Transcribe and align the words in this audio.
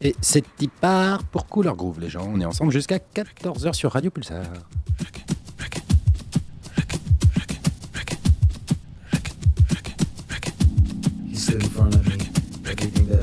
Et 0.00 0.14
c'est 0.20 0.44
part 0.80 1.24
pour 1.24 1.46
Couleur 1.46 1.74
Groove, 1.74 1.98
les 2.00 2.08
gens. 2.08 2.28
On 2.28 2.40
est 2.40 2.44
ensemble 2.44 2.70
jusqu'à 2.70 2.98
14h 2.98 3.74
sur 3.74 3.92
Radio 3.92 4.10
Pulsar. 4.10 4.44
in 11.50 11.60
front 11.60 11.94
of 11.94 12.06
me. 12.06 12.12
Everything 12.70 13.08
that. 13.08 13.22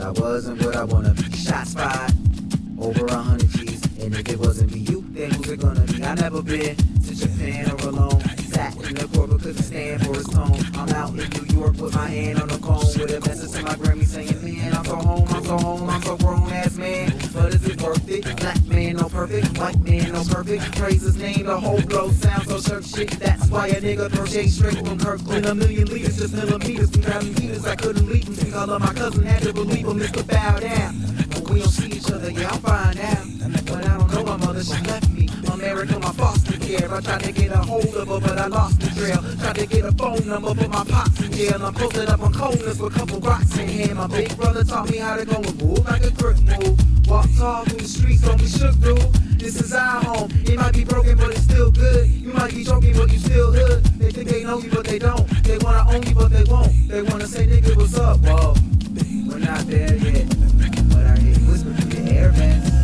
Over 2.80 3.06
a 3.06 3.18
hundred 3.18 3.50
G's. 3.50 3.84
And 4.02 4.14
if 4.16 4.28
it 4.30 4.40
wasn't 4.40 4.72
for 4.72 4.78
you, 4.78 5.06
then 5.12 5.32
who's 5.32 5.50
it 5.50 5.60
gonna 5.60 5.82
be? 5.82 6.04
I 6.04 6.16
never 6.16 6.42
been 6.42 6.76
to 6.76 7.16
Japan 7.16 7.72
or 7.72 7.90
alone. 7.90 8.35
In 8.56 8.96
the 8.96 9.10
court 9.14 9.30
but 9.32 9.42
couldn't 9.42 9.64
stand 9.64 10.06
for 10.06 10.14
his 10.14 10.28
tone. 10.28 10.58
I'm 10.76 10.88
out 10.96 11.10
in 11.10 11.30
New 11.30 11.60
York 11.60 11.76
with 11.76 11.94
my 11.94 12.08
hand 12.08 12.42
on 12.42 12.48
the 12.48 12.58
cone. 12.60 12.86
With 12.98 13.12
a 13.12 13.20
message 13.28 13.52
to 13.52 13.64
my 13.64 13.76
Grammy 13.76 14.06
saying, 14.06 14.44
man, 14.46 14.74
I'm 14.74 14.86
so 14.86 14.96
home, 14.96 15.28
I'm 15.30 15.44
so 15.44 15.58
home, 15.58 15.90
I'm 15.90 16.02
so 16.02 16.16
grown 16.16 16.50
ass 16.54 16.78
man. 16.78 17.12
But 17.34 17.54
is 17.54 17.68
it 17.68 17.82
worth 17.82 18.10
it? 18.10 18.24
Black 18.38 18.66
man, 18.68 18.96
no 18.96 19.10
perfect. 19.10 19.58
White 19.58 19.80
man, 19.80 20.14
no 20.14 20.24
perfect. 20.24 20.76
Praise 20.78 21.02
his 21.02 21.18
name, 21.18 21.48
the 21.48 21.60
whole 21.60 21.82
flow 21.82 22.12
sounds 22.12 22.48
so 22.48 22.62
church 22.62 22.86
shit. 22.86 23.12
That's 23.20 23.46
why 23.50 23.68
a 23.68 23.82
nigga 23.82 24.10
crochet 24.10 24.48
straight 24.48 24.78
from 24.78 25.00
Kirkland. 25.00 25.46
A 25.48 25.54
million 25.54 25.88
liters, 25.90 26.18
just 26.18 26.34
millimeters 26.34 26.92
from 26.92 27.02
driving 27.02 27.36
heaters. 27.36 27.66
I 27.66 27.76
couldn't 27.76 28.08
leave 28.08 28.26
him. 28.26 28.54
Of 28.56 28.80
my 28.80 28.94
cousin 28.94 29.24
had 29.24 29.42
to 29.44 29.52
believe 29.52 29.86
him. 29.86 30.00
Mr. 30.00 30.26
Bow 30.26 30.60
down. 30.60 30.96
But 31.30 31.50
we 31.50 31.60
don't 31.60 31.70
see 31.70 31.90
each 31.90 32.10
other, 32.10 32.32
yeah, 32.32 32.52
I'm 32.52 32.60
fine 32.62 32.96
now. 32.96 33.52
But 33.66 33.86
I 33.86 33.98
don't 33.98 34.14
know 34.14 34.24
my 34.24 34.38
mother, 34.38 34.64
she 34.64 34.82
left 34.84 35.10
me. 35.10 35.30
America, 35.52 36.00
my 36.00 36.05
foster 36.05 36.05
care. 36.66 36.94
I 36.94 37.02
tried 37.02 37.24
to 37.24 37.32
get 37.32 37.52
a 37.52 37.58
hold 37.58 37.86
of 37.96 38.08
her, 38.08 38.20
but 38.20 38.38
I 38.38 38.48
lost 38.48 38.80
the 38.80 38.90
trail. 38.98 39.22
Tried 39.40 39.56
to 39.56 39.66
get 39.68 39.86
a 39.86 39.92
phone 39.92 40.28
number, 40.28 40.54
but 40.54 40.70
my 40.70 40.84
pops 40.84 41.22
in 41.22 41.32
jail. 41.32 41.64
I'm 41.64 41.74
posted 41.74 42.10
up 42.10 42.22
on 42.22 42.34
coldness 42.34 42.80
with 42.80 42.96
a 42.96 43.00
couple 43.00 43.20
rocks 43.20 43.58
in 43.58 43.68
hand. 43.68 43.96
My 43.96 44.08
big 44.08 44.36
brother 44.36 44.64
taught 44.64 44.90
me 44.90 44.98
how 44.98 45.16
to 45.16 45.26
go 45.26 45.36
and 45.36 45.62
move 45.62 45.86
like 45.86 46.04
a 46.04 46.12
crook 46.12 46.38
move. 46.42 47.08
Walk 47.08 47.28
tall 47.38 47.66
through 47.66 47.80
the 47.80 47.88
streets, 47.88 48.22
don't 48.22 48.40
be 48.40 48.48
shook, 48.48 48.76
dude. 48.80 49.00
This 49.40 49.62
is 49.62 49.74
our 49.74 50.04
home. 50.04 50.30
It 50.46 50.58
might 50.58 50.74
be 50.74 50.84
broken, 50.84 51.18
but 51.18 51.30
it's 51.32 51.44
still 51.44 51.72
good. 51.72 52.10
You 52.10 52.34
might 52.34 52.52
be 52.52 52.64
joking, 52.64 52.94
but 52.98 53.12
you 53.12 53.20
still 53.20 53.52
hood. 53.52 53.84
They 54.00 54.12
think 54.12 54.30
they 54.30 54.44
know 54.44 54.58
you, 54.58 54.72
but 54.72 54.86
they 54.86 55.00
don't. 55.00 55.28
They 55.44 55.58
wanna 55.60 55.86
own 55.92 56.04
you, 56.04 56.16
but 56.16 56.32
they 56.32 56.44
won't. 56.46 56.74
They 56.88 57.04
wanna 57.04 57.28
say, 57.28 57.46
nigga, 57.46 57.76
what's 57.78 57.98
up? 57.98 58.18
Whoa, 58.22 58.56
we're 59.28 59.40
not 59.40 59.68
there 59.68 59.96
yet. 59.96 60.28
But 60.90 61.06
I 61.06 61.20
hear 61.20 61.34
you 61.38 61.52
whisper 61.52 61.74
through 61.74 61.92
the 61.92 62.12
air 62.12 62.32
vents. 62.32 62.75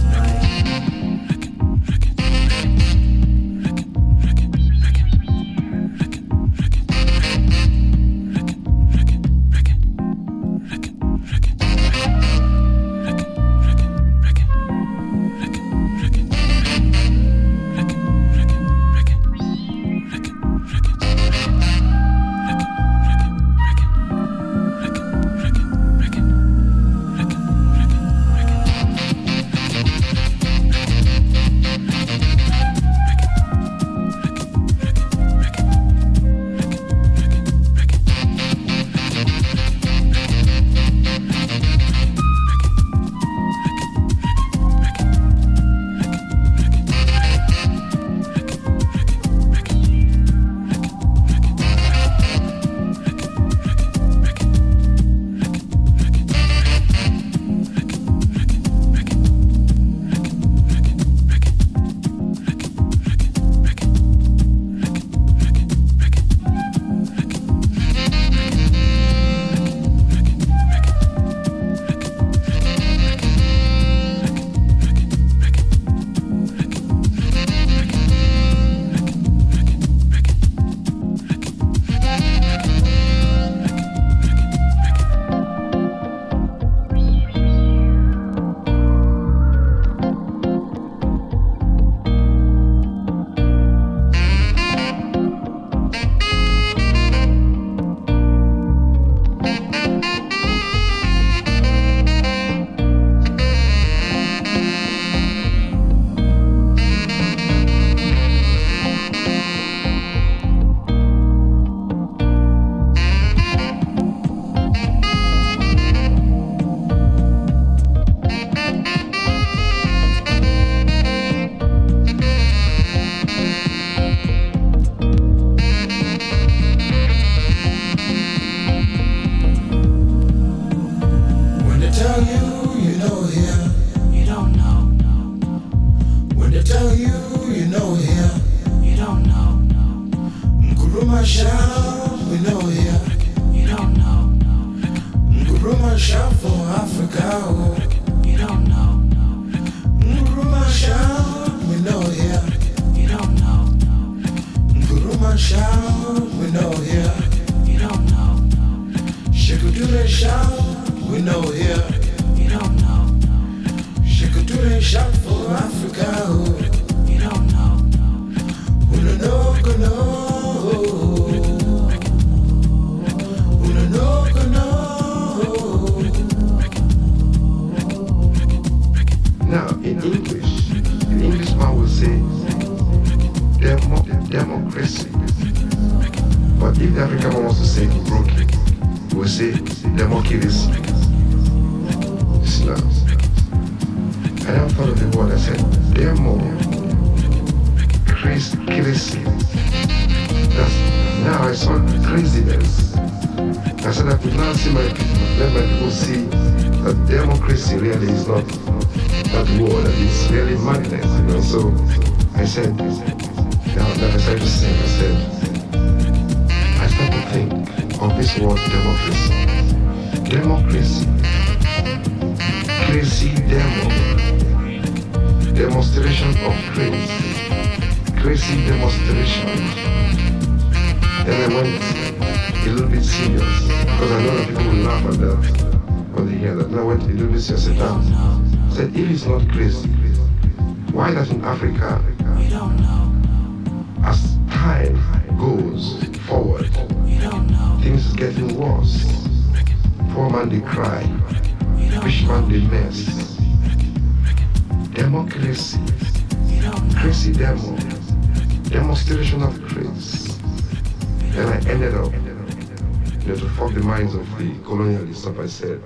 Fuck 263.72 263.82
the 263.82 263.88
minds 263.88 264.16
of 264.16 264.38
the 264.38 264.50
colonialists 264.64 265.28
up, 265.28 265.40
I 265.40 265.48
said, 265.48 265.82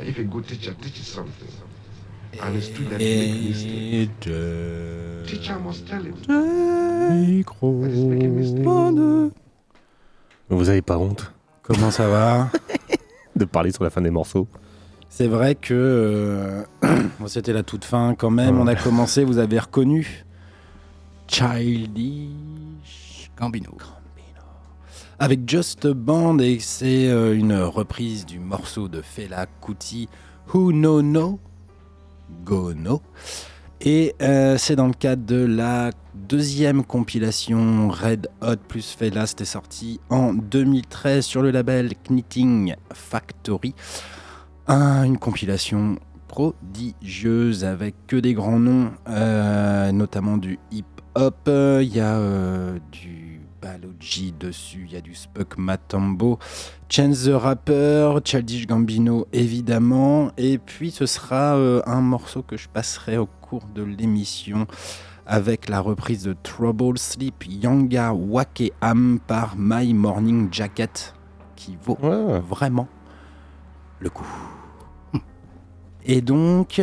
if 0.00 0.18
a 0.18 0.24
good 0.24 0.46
teacher 0.46 0.74
teaches 0.74 1.06
something, 1.06 1.48
and 2.42 2.56
a 2.56 2.60
student 2.60 2.98
make 2.98 3.44
mistake, 3.44 4.20
teacher 5.26 5.58
must 5.58 5.86
tell 5.86 6.02
him. 6.02 6.14
That 6.26 7.14
he's 7.26 8.04
making 8.04 8.36
mistake. 8.36 9.32
Vous 10.48 10.68
avez 10.68 10.82
pas 10.82 10.96
honte 10.96 11.32
Comment 11.62 11.90
ça 11.90 12.08
va 12.08 12.50
de 13.36 13.44
parler 13.44 13.72
sur 13.72 13.82
la 13.82 13.90
fin 13.90 14.00
des 14.00 14.10
morceaux 14.10 14.46
C'est 15.08 15.26
vrai 15.26 15.56
que 15.56 15.74
euh, 15.74 16.64
c'était 17.26 17.52
la 17.52 17.64
toute 17.64 17.84
fin 17.84 18.14
quand 18.14 18.30
même. 18.30 18.60
On 18.60 18.68
a 18.68 18.76
commencé, 18.76 19.24
vous 19.24 19.38
avez 19.38 19.58
reconnu 19.58 20.24
Childish 21.26 22.30
Gambino. 23.36 23.76
Avec 25.18 25.48
Just 25.48 25.86
Band 25.86 26.38
et 26.40 26.58
c'est 26.60 27.08
euh, 27.08 27.34
une 27.34 27.54
reprise 27.54 28.26
du 28.26 28.38
morceau 28.38 28.88
de 28.88 29.00
Fela 29.00 29.46
Kuti 29.64 30.08
Who 30.52 30.72
No 30.72 31.00
No 31.00 31.40
Go 32.44 32.74
No. 32.74 33.00
Et 33.80 34.14
euh, 34.20 34.56
c'est 34.58 34.76
dans 34.76 34.86
le 34.88 34.92
cadre 34.94 35.24
de 35.24 35.36
la 35.44 35.90
deuxième 36.14 36.84
compilation 36.84 37.88
Red 37.88 38.28
Hot 38.42 38.56
plus 38.68 38.94
Fela. 38.98 39.26
C'était 39.26 39.44
sorti 39.46 40.00
en 40.10 40.34
2013 40.34 41.24
sur 41.24 41.40
le 41.42 41.50
label 41.50 41.92
Knitting 42.08 42.74
Factory. 42.92 43.74
Un- 44.66 45.04
une 45.04 45.18
compilation 45.18 45.98
prodigieuse 46.28 47.64
avec 47.64 47.94
que 48.06 48.16
des 48.16 48.34
grands 48.34 48.58
noms, 48.58 48.90
euh, 49.08 49.92
notamment 49.92 50.36
du 50.36 50.58
hip-hop. 50.72 51.48
Il 51.48 51.94
y 51.94 52.00
a 52.00 52.18
du 52.92 53.25
Balogi 53.66 54.32
dessus, 54.38 54.84
il 54.86 54.92
y 54.92 54.96
a 54.96 55.00
du 55.00 55.14
Spuck 55.16 55.58
Matambo, 55.58 56.38
Chance 56.88 57.24
the 57.24 57.30
Rapper, 57.34 58.18
Childish 58.24 58.64
Gambino 58.66 59.26
évidemment. 59.32 60.30
Et 60.36 60.58
puis 60.58 60.92
ce 60.92 61.04
sera 61.06 61.56
euh, 61.56 61.82
un 61.84 62.00
morceau 62.00 62.42
que 62.42 62.56
je 62.56 62.68
passerai 62.68 63.18
au 63.18 63.26
cours 63.26 63.66
de 63.74 63.82
l'émission 63.82 64.68
avec 65.26 65.68
la 65.68 65.80
reprise 65.80 66.22
de 66.22 66.36
Trouble 66.44 66.96
Sleep 66.96 67.44
Yanga 67.48 68.12
Wake 68.12 68.72
Am 68.80 69.18
par 69.26 69.54
My 69.58 69.92
Morning 69.94 70.48
Jacket 70.52 71.12
qui 71.56 71.76
vaut 71.82 71.98
Ouais. 72.00 72.38
vraiment 72.38 72.86
le 73.98 74.10
coup. 74.10 74.26
Et 76.04 76.20
donc, 76.20 76.80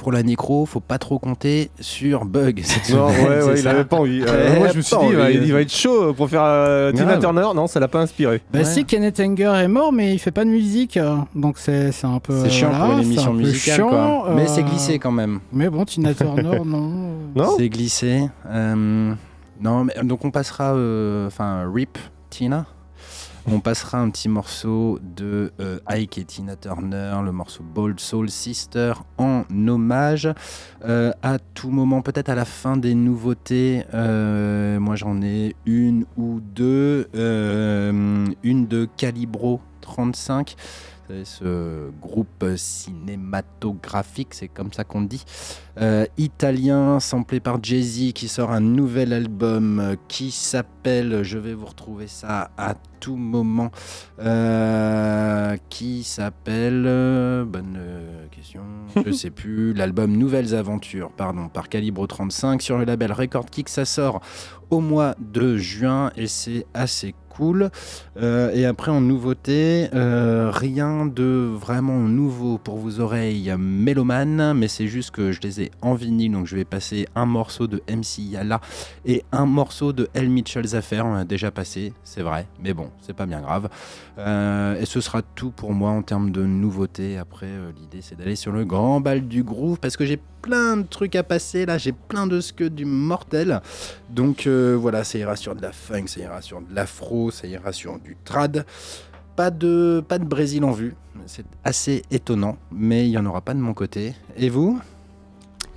pour 0.00 0.12
la 0.12 0.22
nécro, 0.22 0.64
faut 0.64 0.80
pas 0.80 0.96
trop 0.96 1.18
compter 1.18 1.70
sur 1.78 2.24
Bug 2.24 2.62
cette 2.64 2.88
Non, 2.96 3.10
semaine, 3.10 3.28
ouais, 3.28 3.40
c'est 3.42 3.46
ouais, 3.48 3.60
il 3.60 3.68
avait 3.68 3.84
pas 3.84 3.96
envie. 3.98 4.22
Euh, 4.26 4.50
Ouais, 4.54 4.58
moi, 4.58 4.68
je 4.72 4.76
me 4.78 4.82
suis 4.82 4.96
dit, 4.96 5.04
il 5.10 5.16
va, 5.16 5.24
envie. 5.24 5.34
il 5.34 5.52
va 5.52 5.60
être 5.60 5.72
chaud 5.72 6.14
pour 6.14 6.30
faire 6.30 6.42
euh, 6.42 6.90
Tina. 6.92 7.18
Turner. 7.18 7.46
Non, 7.54 7.66
ça 7.66 7.80
l'a 7.80 7.88
pas 7.88 8.00
inspiré. 8.00 8.40
Bah 8.50 8.60
Ouais. 8.60 8.64
si, 8.64 8.86
Kenneth 8.86 9.20
Anger 9.20 9.52
est 9.62 9.68
mort, 9.68 9.92
mais 9.92 10.14
il 10.14 10.18
fait 10.18 10.30
pas 10.30 10.46
de 10.46 10.50
musique, 10.50 10.96
euh, 10.96 11.16
donc 11.34 11.58
c'est 11.58 11.92
c'est 11.92 12.06
un 12.06 12.18
peu. 12.18 12.42
C'est 12.44 12.50
chiant 12.50 12.70
voilà, 12.70 12.84
pour 12.86 12.94
une 12.94 13.02
émission 13.04 13.22
un 13.30 13.32
peu 13.32 13.38
musicale, 13.38 13.74
chiant, 13.76 13.88
quoi. 13.90 14.32
Mais 14.34 14.42
euh, 14.42 14.46
c'est 14.48 14.62
glissé 14.62 14.98
quand 14.98 15.12
même. 15.12 15.40
Mais 15.52 15.68
bon, 15.68 15.84
Tina 15.84 16.14
Turner, 16.14 16.60
non. 16.64 16.90
Non 17.36 17.54
C'est 17.58 17.68
glissé. 17.68 18.22
Euh, 18.48 19.12
non, 19.60 19.84
mais 19.84 19.92
donc 20.02 20.24
on 20.24 20.30
passera, 20.30 20.72
euh, 20.74 21.26
enfin, 21.26 21.70
Rip 21.72 21.98
Tina. 22.30 22.64
On 23.46 23.60
passera 23.60 23.98
un 23.98 24.10
petit 24.10 24.28
morceau 24.28 24.98
de 25.16 25.52
euh, 25.60 25.78
Ike 25.86 26.18
et 26.18 26.24
Tina 26.24 26.56
Turner, 26.56 27.16
le 27.24 27.32
morceau 27.32 27.62
Bold 27.62 27.98
Soul 27.98 28.28
Sister, 28.28 28.92
en 29.16 29.44
hommage. 29.66 30.28
Euh, 30.84 31.12
à 31.22 31.38
tout 31.38 31.70
moment, 31.70 32.02
peut-être 32.02 32.28
à 32.28 32.34
la 32.34 32.44
fin 32.44 32.76
des 32.76 32.94
nouveautés, 32.94 33.84
euh, 33.94 34.78
moi 34.78 34.94
j'en 34.94 35.22
ai 35.22 35.56
une 35.64 36.04
ou 36.18 36.40
deux. 36.40 37.08
Euh, 37.14 38.26
une 38.42 38.66
de 38.66 38.88
Calibro 38.96 39.60
35. 39.80 40.56
Ce 41.24 41.90
groupe 42.00 42.44
cinématographique, 42.56 44.34
c'est 44.34 44.48
comme 44.48 44.72
ça 44.72 44.84
qu'on 44.84 45.02
dit, 45.02 45.24
euh, 45.80 46.04
italien, 46.18 47.00
samplé 47.00 47.40
par 47.40 47.62
Jay-Z, 47.62 48.12
qui 48.12 48.28
sort 48.28 48.50
un 48.50 48.60
nouvel 48.60 49.12
album 49.12 49.78
euh, 49.78 49.96
qui 50.08 50.30
s'appelle, 50.30 51.22
je 51.22 51.38
vais 51.38 51.54
vous 51.54 51.66
retrouver 51.66 52.06
ça 52.06 52.50
à 52.58 52.74
tout 53.00 53.16
moment, 53.16 53.70
euh, 54.20 55.56
qui 55.68 56.02
s'appelle, 56.02 56.84
euh, 56.86 57.44
bonne 57.44 57.78
question, 58.30 58.62
je 59.06 59.10
sais 59.12 59.30
plus, 59.30 59.72
l'album 59.72 60.16
Nouvelles 60.16 60.54
Aventures, 60.54 61.12
pardon, 61.12 61.48
par 61.48 61.68
Calibre 61.68 62.06
35 62.06 62.60
sur 62.60 62.76
le 62.76 62.84
label 62.84 63.12
Record 63.12 63.46
Kick, 63.46 63.68
ça 63.68 63.84
sort 63.84 64.20
au 64.70 64.80
mois 64.80 65.14
de 65.18 65.56
juin 65.56 66.10
et 66.16 66.26
c'est 66.26 66.66
assez 66.74 67.14
cool. 67.30 67.70
Euh, 68.18 68.52
et 68.52 68.66
après 68.66 68.90
en 68.90 69.00
nouveauté, 69.00 69.88
euh, 69.94 70.50
rien 70.52 71.06
de 71.06 71.50
vraiment 71.50 72.00
nouveau 72.00 72.58
pour 72.58 72.76
vos 72.76 73.00
oreilles 73.00 73.54
mélomanes, 73.58 74.52
mais 74.54 74.68
c'est 74.68 74.86
juste 74.86 75.12
que 75.12 75.32
je 75.32 75.40
les 75.40 75.62
ai 75.62 75.70
en 75.80 75.94
vinyle, 75.94 76.32
donc 76.32 76.46
je 76.46 76.56
vais 76.56 76.66
passer 76.66 77.06
un 77.14 77.24
morceau 77.24 77.66
de 77.66 77.82
MC 77.88 78.18
Yala 78.18 78.60
et 79.06 79.24
un 79.32 79.46
morceau 79.46 79.92
de 79.92 80.08
L. 80.14 80.28
Mitchell's 80.28 80.74
Affair. 80.74 81.06
On 81.06 81.14
a 81.14 81.24
déjà 81.24 81.50
passé, 81.50 81.94
c'est 82.04 82.22
vrai, 82.22 82.46
mais 82.62 82.74
bon, 82.74 82.90
c'est 83.00 83.14
pas 83.14 83.26
bien 83.26 83.40
grave. 83.40 83.68
Euh, 84.18 84.78
et 84.78 84.84
ce 84.84 85.00
sera 85.00 85.22
tout 85.22 85.50
pour 85.50 85.72
moi 85.72 85.90
en 85.90 86.02
termes 86.02 86.30
de 86.30 86.44
nouveautés. 86.44 87.16
Après, 87.16 87.48
l'idée 87.80 88.02
c'est 88.02 88.18
d'aller 88.18 88.36
sur 88.36 88.52
le 88.52 88.64
grand 88.64 89.00
bal 89.00 89.26
du 89.26 89.42
groove 89.42 89.78
parce 89.80 89.96
que 89.96 90.04
j'ai 90.04 90.20
plein 90.42 90.76
de 90.78 90.86
trucs 90.86 91.16
à 91.16 91.22
passer 91.22 91.66
là, 91.66 91.78
j'ai 91.78 91.92
plein 91.92 92.26
de 92.26 92.40
ce 92.40 92.52
que 92.52 92.64
du 92.64 92.84
mortel. 92.84 93.60
Donc 94.08 94.46
euh, 94.46 94.76
voilà, 94.78 95.04
ça 95.04 95.18
ira 95.18 95.36
sur 95.36 95.54
de 95.54 95.62
la 95.62 95.72
funk, 95.72 96.06
ça 96.06 96.20
ira 96.20 96.42
sur 96.42 96.60
de 96.60 96.74
l'afro, 96.74 97.30
ça 97.30 97.46
ira 97.46 97.72
sur 97.72 97.98
du 97.98 98.16
trad. 98.24 98.64
Pas 99.36 99.50
de, 99.50 100.04
pas 100.06 100.18
de 100.18 100.24
Brésil 100.24 100.64
en 100.64 100.72
vue, 100.72 100.94
c'est 101.26 101.46
assez 101.64 102.02
étonnant, 102.10 102.56
mais 102.70 103.06
il 103.06 103.10
n'y 103.10 103.18
en 103.18 103.24
aura 103.26 103.40
pas 103.40 103.54
de 103.54 103.60
mon 103.60 103.72
côté. 103.72 104.14
Et 104.36 104.48
vous? 104.50 104.78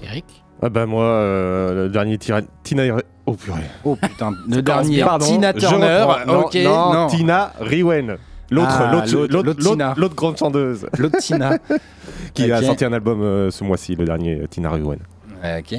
Eric? 0.01 0.43
Ah 0.61 0.69
bah 0.69 0.85
moi, 0.85 1.03
euh, 1.05 1.83
le 1.85 1.89
dernier 1.89 2.17
Tira- 2.17 2.41
Tina... 2.63 2.83
Oh 3.25 3.33
purée. 3.35 3.61
Oh 3.85 3.95
putain, 3.95 4.33
le 4.49 4.61
dernier 4.61 5.01
Pardon, 5.03 5.25
Tina 5.25 5.53
Turner. 5.53 6.05
Non, 6.27 6.41
ok, 6.41 6.55
non, 6.55 6.93
non. 6.93 7.07
Tina 7.07 7.53
Riwen. 7.59 8.17
L'autre, 8.53 8.69
Ah, 8.71 8.91
l'autre, 8.93 9.27
l'autre- 9.33 9.99
l'autre, 9.99 10.15
grande 10.15 10.37
chanteuse 10.37 10.85
l'autre 10.97 11.17
Tina. 11.19 11.57
qui 12.33 12.51
a 12.51 12.61
sorti 12.61 12.85
un 12.85 12.93
album 12.93 13.21
euh, 13.21 13.51
ce 13.51 13.63
mois-ci, 13.63 13.95
le 13.95 14.05
dernier 14.05 14.41
euh, 14.41 14.47
Tina 14.47 14.69
Riwen. 14.71 14.99
ok. 15.43 15.75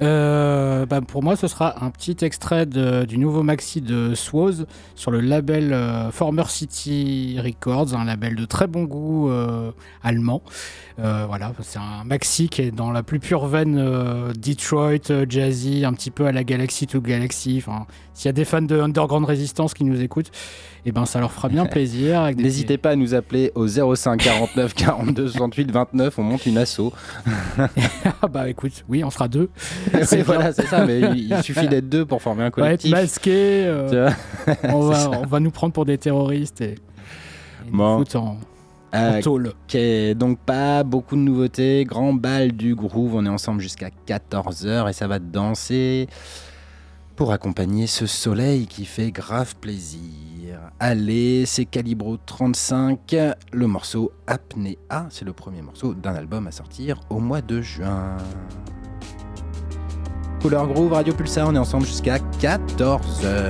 Euh, 0.00 0.86
bah, 0.86 1.00
pour 1.00 1.24
moi, 1.24 1.34
ce 1.34 1.48
sera 1.48 1.84
un 1.84 1.90
petit 1.90 2.16
extrait 2.20 2.66
de- 2.66 3.04
du 3.04 3.18
nouveau 3.18 3.42
maxi 3.42 3.80
de 3.80 4.14
Swoz 4.14 4.64
sur 4.94 5.10
le 5.10 5.18
label 5.20 5.72
euh, 5.72 6.12
Former 6.12 6.44
City 6.48 7.36
Records, 7.42 7.94
un 7.96 8.04
label 8.04 8.36
de 8.36 8.44
très 8.44 8.68
bon 8.68 8.84
goût 8.84 9.28
euh, 9.28 9.72
allemand. 10.04 10.40
Euh, 11.00 11.24
voilà, 11.26 11.52
c'est 11.62 11.80
un 11.80 12.04
maxi 12.04 12.48
qui 12.48 12.62
est 12.62 12.70
dans 12.70 12.92
la 12.92 13.02
plus 13.02 13.18
pure 13.18 13.46
veine 13.48 13.76
euh, 13.76 14.32
Detroit, 14.34 15.10
euh, 15.10 15.26
jazzy, 15.28 15.84
un 15.84 15.92
petit 15.94 16.12
peu 16.12 16.26
à 16.26 16.32
la 16.32 16.44
Galaxy 16.44 16.86
to 16.86 17.00
Galaxy. 17.00 17.60
S'il 18.14 18.26
y 18.26 18.28
a 18.28 18.32
des 18.32 18.44
fans 18.44 18.62
de 18.62 18.78
Underground 18.80 19.24
Resistance 19.26 19.74
qui 19.74 19.82
nous 19.82 20.00
écoutent, 20.00 20.30
et 20.88 20.92
ben 20.92 21.04
ça 21.04 21.20
leur 21.20 21.30
fera 21.32 21.48
bien 21.50 21.66
plaisir. 21.66 22.34
des 22.34 22.42
N'hésitez 22.42 22.78
pas 22.78 22.90
à 22.90 22.96
nous 22.96 23.12
appeler 23.12 23.52
au 23.54 23.66
05 23.68 24.18
49 24.20 24.72
42 24.74 25.28
68 25.28 25.70
29, 25.70 26.18
on 26.18 26.22
monte 26.22 26.46
une 26.46 26.56
asso. 26.56 26.92
Ah 28.22 28.26
bah 28.26 28.48
écoute, 28.48 28.84
oui, 28.88 29.04
on 29.04 29.10
sera 29.10 29.28
deux. 29.28 29.50
C'est 30.04 30.22
voilà, 30.22 30.52
c'est 30.52 30.66
ça, 30.66 30.86
mais 30.86 31.00
il, 31.00 31.30
il 31.30 31.42
suffit 31.42 31.68
d'être 31.68 31.88
deux 31.88 32.06
pour 32.06 32.22
former 32.22 32.44
un 32.44 32.50
On 32.56 32.60
va 32.62 32.72
être 32.72 32.82
collectif. 32.82 32.92
euh, 33.28 33.88
Tu 33.90 33.96
vois 34.62 34.74
on, 34.74 34.90
C'est 34.92 34.98
ça. 35.02 35.08
va, 35.10 35.20
on 35.20 35.26
va 35.26 35.40
nous 35.40 35.50
prendre 35.50 35.72
pour 35.74 35.84
des 35.84 35.98
terroristes 35.98 36.60
et, 36.62 36.70
et 36.72 36.76
Bon. 37.70 38.02
en, 38.14 38.18
en 38.18 38.36
Euh, 38.94 39.20
tôle. 39.20 39.48
Ok, 39.48 39.78
donc 40.16 40.38
pas 40.38 40.82
beaucoup 40.84 41.16
de 41.16 41.20
nouveautés, 41.20 41.84
grand 41.84 42.14
bal 42.14 42.52
du 42.52 42.74
groove, 42.74 43.14
on 43.14 43.26
est 43.26 43.28
ensemble 43.28 43.60
jusqu'à 43.60 43.90
14h 44.06 44.88
et 44.88 44.92
ça 44.94 45.06
va 45.06 45.18
danser 45.18 46.08
pour 47.14 47.32
accompagner 47.32 47.86
ce 47.86 48.06
soleil 48.06 48.66
qui 48.66 48.84
fait 48.86 49.10
grave 49.10 49.54
plaisir. 49.60 50.00
Aller. 50.80 51.44
C'est 51.46 51.64
Calibro 51.64 52.16
35, 52.16 53.16
le 53.52 53.66
morceau 53.66 54.12
Apnea. 54.26 55.06
C'est 55.10 55.24
le 55.24 55.32
premier 55.32 55.62
morceau 55.62 55.94
d'un 55.94 56.14
album 56.14 56.46
à 56.46 56.50
sortir 56.50 57.00
au 57.10 57.18
mois 57.18 57.40
de 57.40 57.60
juin. 57.60 58.16
Couleur 60.40 60.68
Groove, 60.68 60.92
Radio 60.92 61.14
Pulsar, 61.14 61.48
on 61.48 61.54
est 61.54 61.58
ensemble 61.58 61.86
jusqu'à 61.86 62.18
14h. 62.18 63.40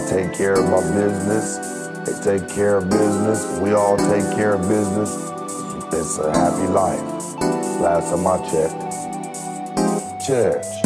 I 0.00 0.08
take 0.08 0.32
care 0.32 0.54
of 0.54 0.64
my 0.64 0.80
business. 0.94 1.58
They 2.06 2.38
take 2.38 2.48
care 2.48 2.78
of 2.78 2.88
business. 2.88 3.44
We 3.60 3.72
all 3.72 3.98
take 3.98 4.24
care 4.34 4.54
of 4.54 4.62
business. 4.62 5.10
It's 5.92 6.18
a 6.18 6.32
happy 6.32 6.68
life. 6.68 7.02
Last 7.80 8.10
time 8.10 8.26
I 8.26 8.38
checked. 8.50 10.26
Church. 10.26 10.79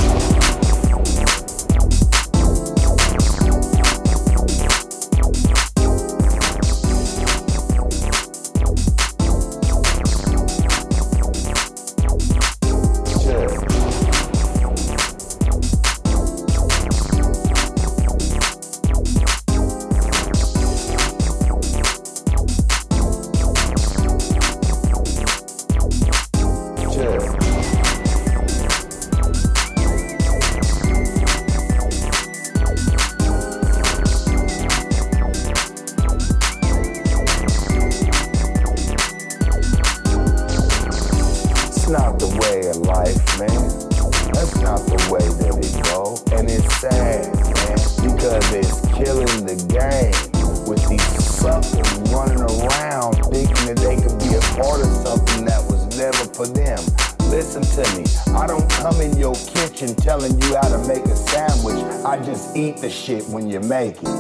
Make 63.75 64.01
it. 64.05 64.14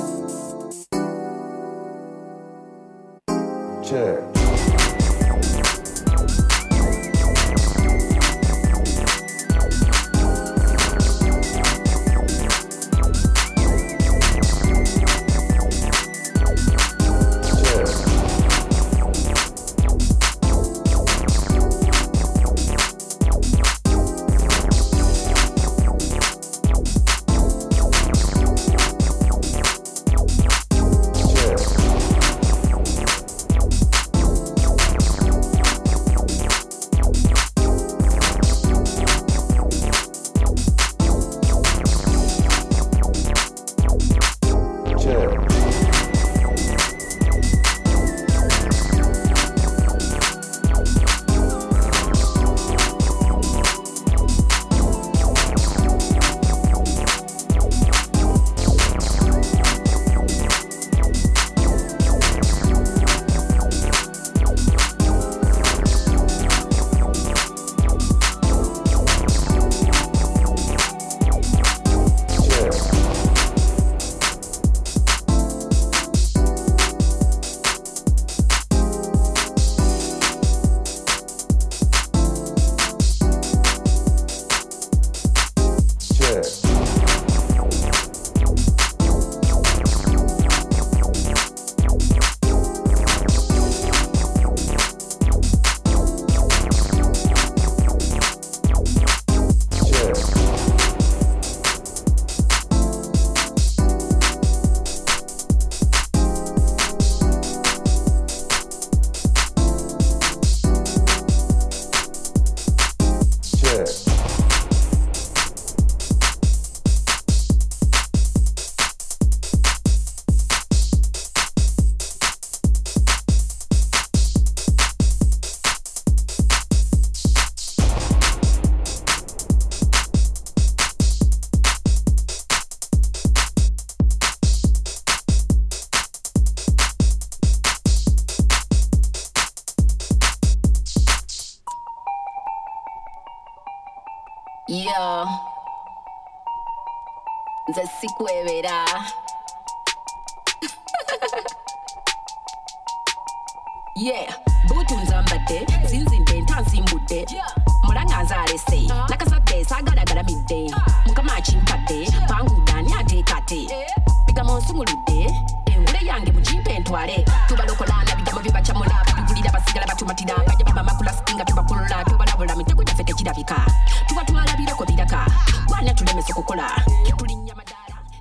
cuevera. 148.08 148.84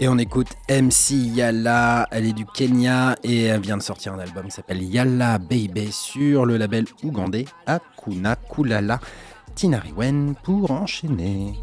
Et 0.03 0.09
on 0.09 0.17
écoute 0.17 0.49
MC 0.69 1.11
Yala, 1.11 2.09
elle 2.11 2.25
est 2.25 2.33
du 2.33 2.45
Kenya 2.45 3.15
et 3.23 3.43
elle 3.43 3.61
vient 3.61 3.77
de 3.77 3.81
sortir 3.81 4.11
un 4.11 4.19
album 4.19 4.43
qui 4.47 4.51
s'appelle 4.51 4.83
Yala 4.83 5.37
Baby 5.37 5.93
sur 5.93 6.45
le 6.45 6.57
label 6.57 6.83
ougandais 7.03 7.45
Akuna 7.65 8.35
Kulala. 8.35 8.99
Tinariwen 9.55 10.35
pour 10.43 10.71
enchaîner. 10.71 11.53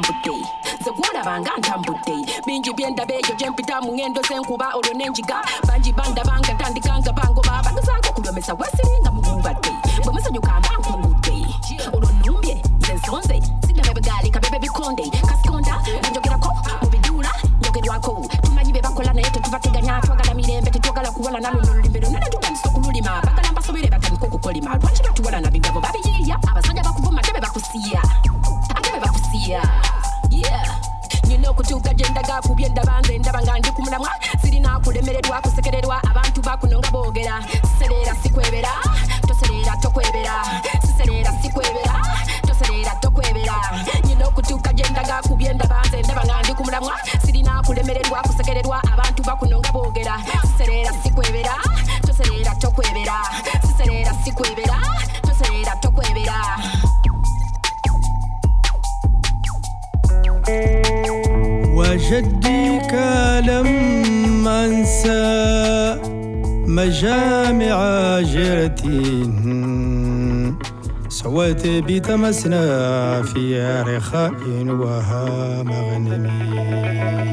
ntambudde 0.00 0.40
segundaba 0.84 1.40
nga 1.40 1.52
ntambudde 1.60 2.16
bingi 2.46 2.72
byendabeeyo 2.72 3.32
gyempita 3.36 3.80
mu 3.84 3.92
ngendo 3.92 4.20
zenkuba 4.28 4.72
olwo 4.76 4.92
nenjiga. 4.96 5.38
Bangi 5.68 5.92
bandaba 5.92 6.40
nga 6.40 6.52
ntandika 6.56 6.92
nga 6.98 7.12
bangoba 7.12 7.60
batusaako 7.64 8.08
kulomesa 8.16 8.54
wesiringa 8.56 9.09
kubye 32.42 32.68
ndaba 32.68 33.00
nze 33.00 33.18
ndaba 33.18 33.42
nga 33.42 33.58
ndi 33.58 33.70
ku 33.72 33.82
mulamwa 33.82 34.10
sirina 34.42 34.80
kulemererwa 34.80 35.40
kusekererwa 35.40 35.96
abantu 36.10 36.40
bakuno 36.42 36.78
nga 36.78 36.90
boogera. 36.90 37.42
Siserera 37.68 38.14
sikwebera 38.22 38.72
toserera 39.28 39.76
tokwebera. 39.82 40.34
Siserera 40.86 41.32
sikwebera 41.42 41.94
toserera 42.46 42.92
tokwebera. 43.00 43.54
Nina 44.04 44.26
okutuuka 44.26 44.72
gye 44.72 44.84
ndaga 44.90 45.22
kubye 45.28 45.52
ndaba 45.54 45.82
nze 45.86 46.02
ndaba 46.02 46.24
nga 46.24 46.42
ndi 46.42 46.54
ku 46.54 46.64
mulamwa 46.64 46.94
sirina 47.24 47.62
kulemererwa 47.62 48.18
kusekererwa 48.22 48.82
abantu 48.92 49.22
bakuno 49.22 49.58
nga 49.58 49.72
boogera. 49.72 50.14
Siserera 50.42 50.92
sikwebera 51.02 51.54
toserera 52.06 52.54
tokwebera. 52.54 53.16
Siserera 53.66 54.12
sikwebera 54.24 54.76
جديك 62.10 62.94
لم 63.46 64.48
انسى 64.48 65.98
مجامع 66.66 67.76
جرتي. 68.20 69.30
سوات 71.08 71.66
بتمسنا 71.66 72.62
في 73.22 73.60
رخاء 73.86 74.32
وها 74.66 75.62
مغنمين 75.62 77.29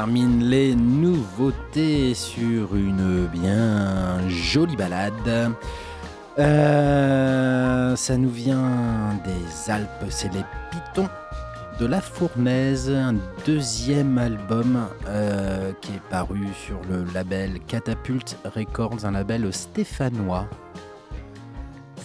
termine 0.00 0.44
les 0.50 0.74
nouveautés 0.74 2.12
sur 2.12 2.76
une 2.76 3.24
bien 3.32 4.18
jolie 4.28 4.76
balade. 4.76 5.50
Euh, 6.38 7.96
ça 7.96 8.18
nous 8.18 8.28
vient 8.28 9.18
des 9.24 9.72
Alpes, 9.72 9.88
c'est 10.10 10.30
les 10.34 10.44
Pitons 10.70 11.08
de 11.80 11.86
la 11.86 12.02
Fournaise, 12.02 12.90
un 12.90 13.14
deuxième 13.46 14.18
album 14.18 14.86
euh, 15.08 15.72
qui 15.80 15.92
est 15.92 16.02
paru 16.10 16.40
sur 16.66 16.78
le 16.90 17.06
label 17.14 17.58
Catapult 17.66 18.36
Records, 18.54 19.06
un 19.06 19.12
label 19.12 19.50
stéphanois. 19.50 20.46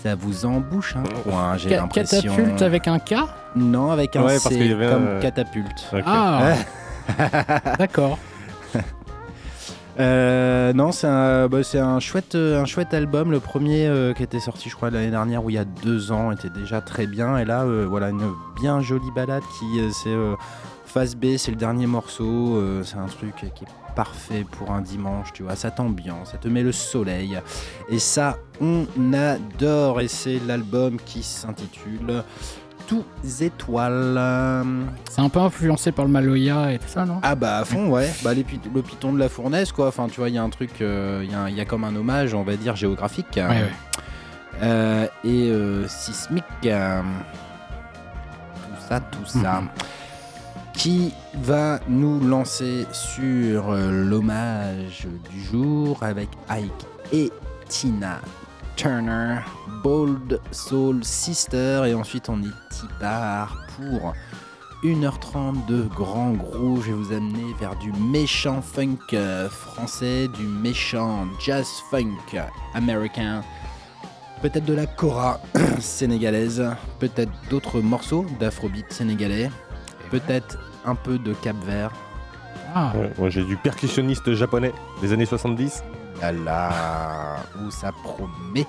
Ça 0.02 0.16
vous 0.16 0.46
embouche 0.46 0.96
un 0.96 1.04
coin, 1.30 1.58
j'ai 1.58 1.72
l'impression. 1.72 2.34
Catapulte 2.38 2.62
avec 2.62 2.88
un 2.88 3.00
K? 3.00 3.16
Non, 3.58 3.92
avec 3.92 4.16
un 4.16 4.24
Ouais, 4.24 4.38
C, 4.38 4.44
parce 4.44 4.56
qu'il 4.56 4.68
y 4.68 4.72
avait 4.72 4.88
comme 4.90 5.08
un- 5.18 5.20
catapulte. 5.20 5.90
Ok. 5.92 6.04
Ah 6.06 6.54
D'accord. 7.80 8.18
Euh, 10.00 10.74
non, 10.74 10.92
c'est 10.92 11.08
un, 11.08 11.48
bah, 11.48 11.62
chouette, 12.00 12.36
euh, 12.36 12.62
un 12.62 12.66
chouette 12.66 12.94
album. 12.94 13.32
Le 13.32 13.40
premier 13.40 13.88
euh, 13.88 14.14
qui 14.14 14.24
était 14.24 14.40
sorti, 14.40 14.70
je 14.70 14.76
crois, 14.76 14.90
l'année 14.90 15.12
dernière 15.12 15.44
ou 15.44 15.50
il 15.50 15.56
y 15.56 15.60
a 15.60 15.66
deux 15.66 16.12
ans, 16.12 16.32
était 16.32 16.50
déjà 16.50 16.82
très 16.82 17.08
bien. 17.08 17.38
Et 17.38 17.46
là, 17.46 17.64
euh, 17.64 17.86
voilà, 17.88 18.10
une 18.10 18.32
bien 18.60 18.82
jolie 18.82 19.12
balade 19.16 19.44
qui, 19.60 19.82
c'est 19.92 20.16
face 20.86 21.16
B, 21.16 21.38
c'est 21.38 21.52
le 21.52 21.58
dernier 21.58 21.88
morceau. 21.88 22.62
c'est 22.84 22.98
un 22.98 23.06
truc 23.06 23.36
qui 23.36 23.64
est 23.64 23.94
parfait 23.96 24.46
pour 24.50 24.72
un 24.72 24.82
dimanche, 24.82 25.34
tu 25.34 25.44
vois. 25.44 25.56
Ça 25.56 25.72
t'ambiance, 25.72 26.32
ça 26.32 26.38
te 26.38 26.48
met 26.48 26.64
le 26.64 26.72
soleil. 26.72 27.40
Et 27.90 28.00
ça, 28.00 28.38
on 28.62 28.86
adore. 29.14 30.02
Et 30.02 30.08
c'est 30.08 30.40
l'album 30.46 30.98
qui 31.06 31.24
s'intitule 31.24 32.24
étoiles. 33.42 34.16
Euh, 34.18 34.64
C'est 35.10 35.22
un 35.22 35.30
peu 35.30 35.40
influencé 35.40 35.92
par 35.92 36.06
le 36.06 36.12
Maloya 36.12 36.74
et 36.74 36.78
tout 36.80 36.88
ça, 36.88 37.06
non? 37.06 37.20
Ah 37.24 37.36
bah 37.36 37.58
à 37.60 37.66
fond, 37.66 37.90
ouais. 37.90 38.10
Bah 38.24 38.34
les 38.34 38.46
le 38.74 38.82
de 39.14 39.18
la 39.20 39.30
fournaise, 39.30 39.72
quoi. 39.72 39.88
Enfin, 39.88 40.08
tu 40.08 40.20
vois, 40.20 40.30
il 40.30 40.36
y 40.36 40.38
a 40.38 40.44
un 40.44 40.50
truc, 40.50 40.72
euh, 40.82 41.22
il 41.24 41.32
y, 41.32 41.34
a 41.36 41.42
un- 41.42 41.50
il 41.50 41.56
y 41.56 41.62
a 41.62 41.66
comme 41.66 41.84
un 41.84 41.96
hommage, 41.96 42.34
on 42.34 42.44
va 42.44 42.56
dire, 42.56 42.76
géographique. 42.76 43.28
Ouais, 43.36 43.48
ouais. 43.48 43.72
Euh, 44.64 45.06
et 45.24 45.50
euh, 45.50 45.88
sismique. 45.88 46.44
euh, 46.66 47.02
tout 48.64 48.88
ça, 48.88 49.00
tout 49.00 49.26
ça. 49.26 49.62
Mhm. 49.62 49.68
Qui 50.74 51.14
va 51.44 51.80
nous 51.88 52.20
lancer 52.26 52.86
sur 52.92 53.72
euh, 53.72 53.92
l'hommage 53.92 55.08
du 55.30 55.42
jour 55.44 55.98
avec 56.02 56.30
Ike 56.50 56.72
et 57.14 57.32
Tina? 57.68 58.20
Turner, 58.76 59.40
Bold 59.84 60.40
Soul 60.52 61.04
Sister, 61.04 61.84
et 61.88 61.94
ensuite 61.94 62.30
on 62.30 62.42
y 62.42 62.52
part 63.00 63.58
pour 63.78 64.14
1h30 64.84 65.66
de 65.68 65.84
grand 65.96 66.32
gros. 66.32 66.78
Je 66.78 66.88
vais 66.88 66.94
vous 66.94 67.14
amener 67.14 67.54
vers 67.60 67.76
du 67.76 67.92
méchant 67.94 68.62
funk 68.62 68.98
euh, 69.14 69.50
français, 69.50 70.28
du 70.30 70.46
méchant 70.46 71.28
jazz 71.40 71.68
funk 71.90 72.18
américain, 72.74 73.42
peut-être 74.42 74.66
de 74.66 74.74
la 74.74 74.88
kora 74.88 75.40
sénégalaise, 75.80 76.64
peut-être 77.00 77.32
d'autres 77.50 77.80
morceaux 77.82 78.26
d'afrobeat 78.40 78.92
sénégalais, 78.92 79.52
peut-être 80.10 80.58
un 80.86 80.96
peu 80.96 81.20
de 81.20 81.34
Cap 81.34 81.56
Vert. 81.66 81.92
Ah, 82.74 82.94
Ouais, 82.96 83.12
moi 83.18 83.30
j'ai 83.30 83.44
du 83.44 83.58
percussionniste 83.58 84.34
japonais 84.34 84.74
des 85.02 85.14
années 85.14 85.26
70. 85.26 85.84
Là 86.22 86.32
là, 86.32 86.70
où 87.66 87.72
ça 87.72 87.92
promet 88.04 88.66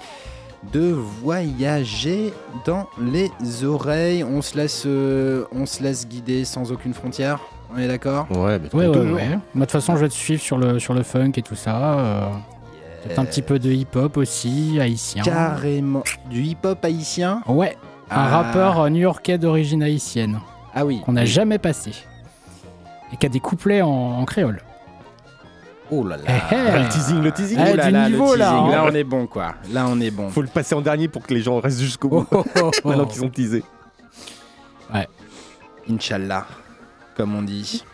de 0.73 0.91
voyager 0.93 2.33
dans 2.65 2.87
les 3.01 3.31
oreilles. 3.65 4.25
On 4.25 4.41
se 4.43 4.57
laisse, 4.57 4.85
euh, 4.87 5.45
on 5.53 5.67
se 5.67 5.83
laisse 5.83 6.07
guider 6.09 6.45
sans 6.45 6.71
aucune 6.73 6.95
frontière. 6.95 7.41
On 7.75 7.79
est 7.79 7.89
d'accord? 7.89 8.27
Ouais, 8.31 8.59
mais 8.59 8.73
ouais, 8.75 8.87
ouais, 8.87 9.11
ouais. 9.13 9.29
Moi, 9.29 9.39
de 9.55 9.61
toute 9.61 9.71
façon, 9.73 9.97
je 9.97 10.03
vais 10.03 10.09
te 10.09 10.15
suivre 10.15 10.41
sur 10.43 10.57
le, 10.59 10.79
sur 10.79 10.95
le 10.95 11.03
funk 11.03 11.33
et 11.37 11.43
tout 11.43 11.55
ça. 11.57 11.99
euh, 11.99 12.29
Peut-être 13.05 13.19
un 13.19 13.25
petit 13.25 13.43
peu 13.43 13.59
de 13.59 13.71
hip-hop 13.73 14.17
aussi, 14.19 14.79
haïtien. 14.81 15.25
Carrément. 15.25 16.05
Du 16.31 16.43
hip-hop 16.43 16.85
haïtien? 16.85 17.43
Ouais, 17.49 17.77
un 18.11 18.17
Ah. 18.23 18.29
rappeur 18.43 18.89
new-yorkais 18.91 19.39
d'origine 19.39 19.83
haïtienne 19.83 20.39
Ah 20.75 20.85
oui. 20.87 21.01
qu'on 21.05 21.13
n'a 21.13 21.25
jamais 21.25 21.59
passé 21.59 21.93
et 23.13 23.17
qui 23.17 23.27
a 23.27 23.29
des 23.29 23.41
couplets 23.41 23.83
en, 23.83 23.89
en 23.89 24.25
créole. 24.25 24.63
Oh 25.95 26.07
là 26.07 26.17
là. 26.17 26.23
Eh, 26.27 26.31
eh. 26.33 26.57
Ah, 26.73 26.79
le 26.79 26.89
teasing, 26.89 27.21
le 27.23 27.33
teasing. 27.33 27.59
Eh, 27.61 27.73
Oh 27.73 27.77
là 27.77 27.87
du 27.87 27.93
là, 27.93 28.09
le 28.09 28.13
niveau, 28.15 28.35
là, 28.35 28.47
teasing. 28.51 28.65
hein. 28.67 28.71
Là, 28.71 28.85
on 28.87 28.95
est 28.95 29.05
bon, 29.05 29.27
quoi. 29.27 29.55
Là, 29.71 29.87
on 29.89 30.01
est 30.01 30.11
bon. 30.11 30.31
Faut 30.31 30.41
le 30.41 30.49
passer 30.49 30.75
en 30.75 30.81
dernier 30.81 31.09
pour 31.09 31.23
que 31.27 31.35
les 31.35 31.43
gens 31.43 31.61
restent 31.61 31.81
jusqu'au 31.81 32.09
bout. 32.09 32.27
Oh, 32.31 32.45
oh, 32.57 32.71
oh. 32.83 32.89
Maintenant 32.89 33.05
qu'ils 33.07 33.21
sont 33.21 33.29
teasés. 33.29 33.63
Inch'Allah, 35.91 36.47
comme 37.17 37.35
on 37.35 37.43
dit. 37.43 37.85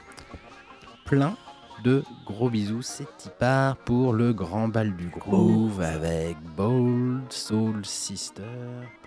Plein 1.06 1.34
de 1.82 2.04
gros 2.26 2.50
bisous. 2.50 2.82
C'est 2.82 3.08
part 3.38 3.76
pour 3.78 4.12
le 4.12 4.32
grand 4.32 4.68
bal 4.68 4.94
du 4.94 5.08
groove 5.08 5.80
avec 5.80 6.37
Bold 6.56 7.32
Soul 7.32 7.80
Sister 7.84 8.42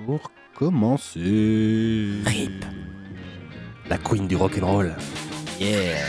pour 0.06 0.19
commencer. 0.58 2.10
Rip. 2.25 2.65
La 3.89 3.97
queen 3.97 4.27
du 4.27 4.36
rock'n'roll. 4.36 4.95
Yeah. 5.60 6.08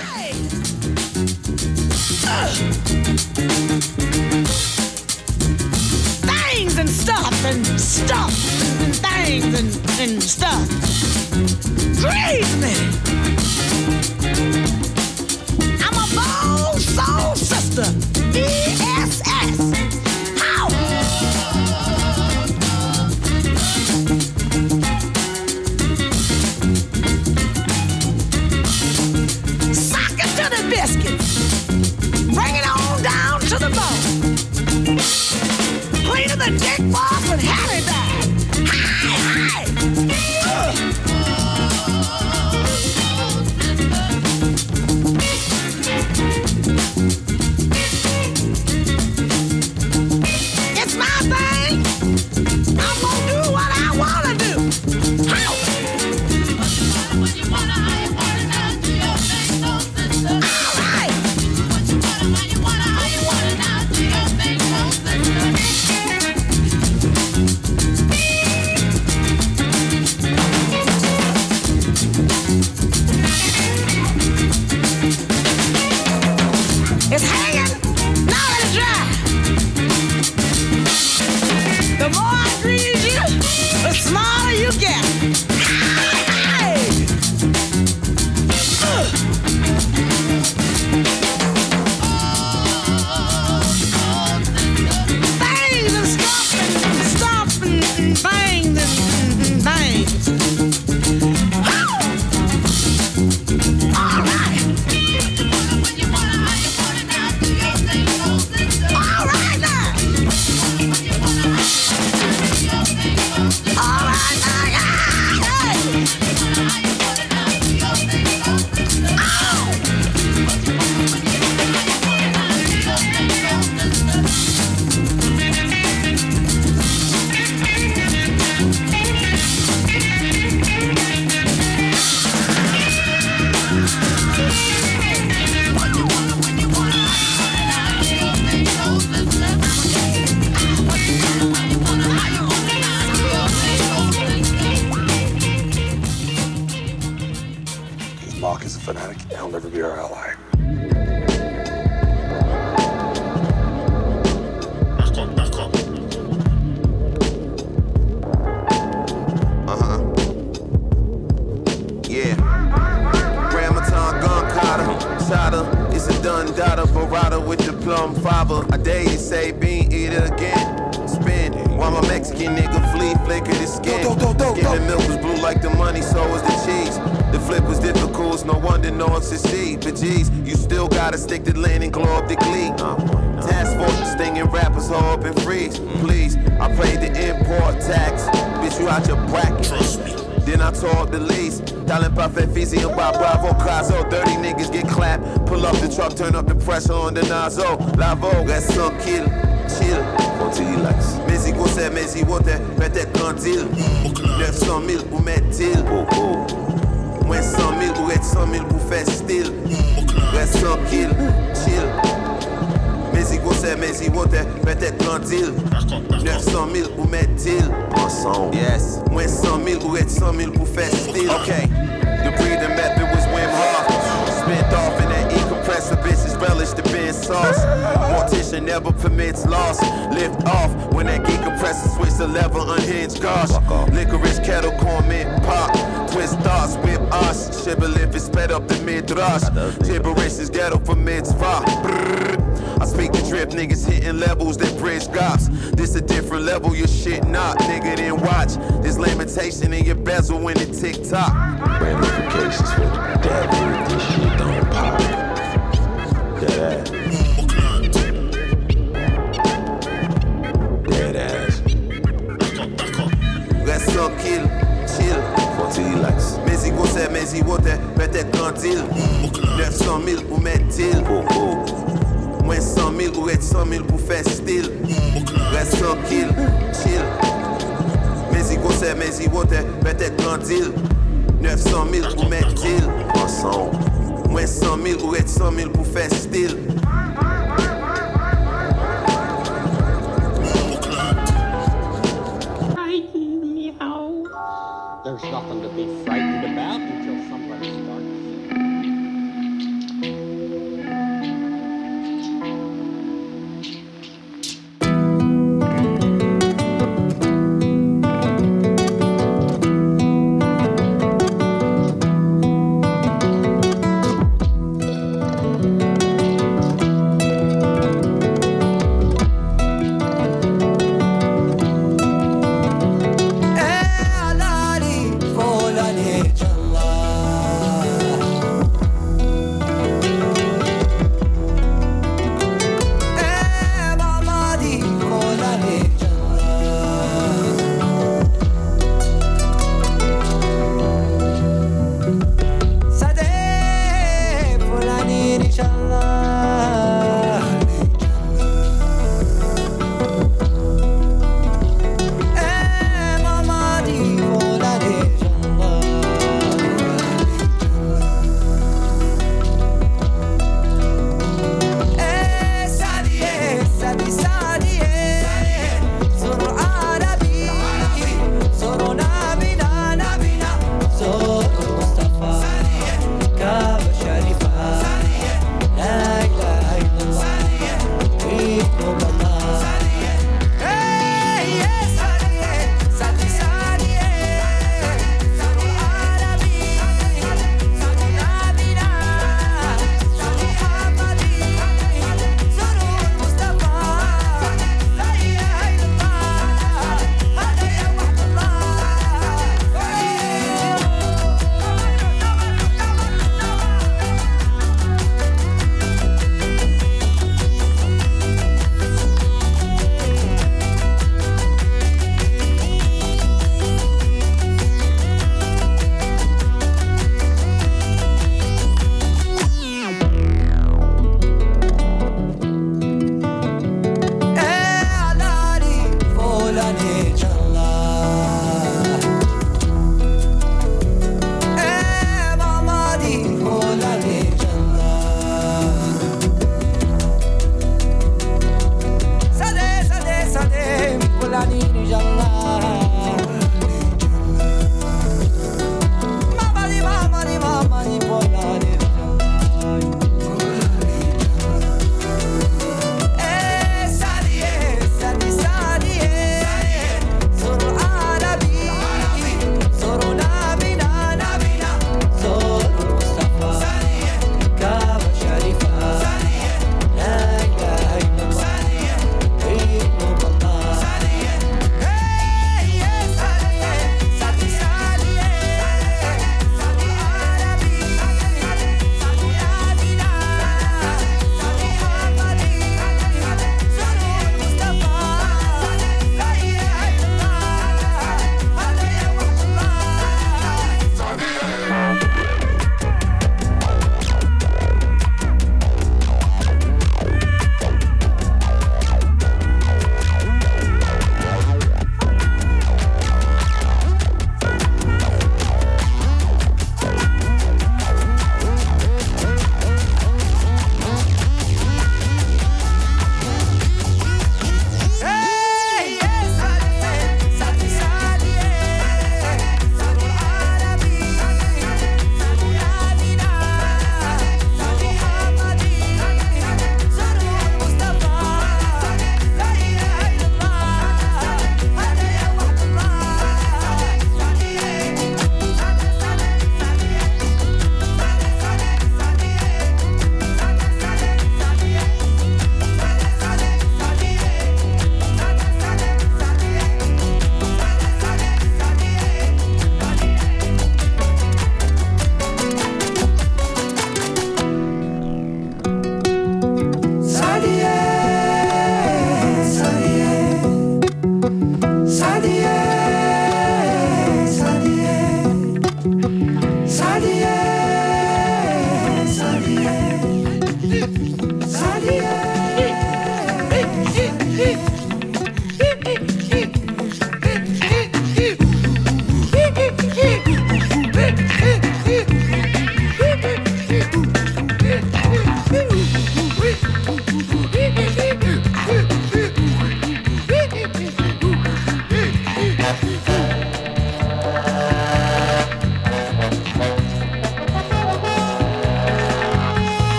Things 6.25 6.79
and 6.79 6.89
stuff 6.89 7.45
and 7.45 7.67
stuff 7.81 8.33
and 8.83 8.95
things 8.95 9.45
and, 9.59 10.01
and 10.01 10.23
stuff. 10.23 10.69
Praise 12.01 13.02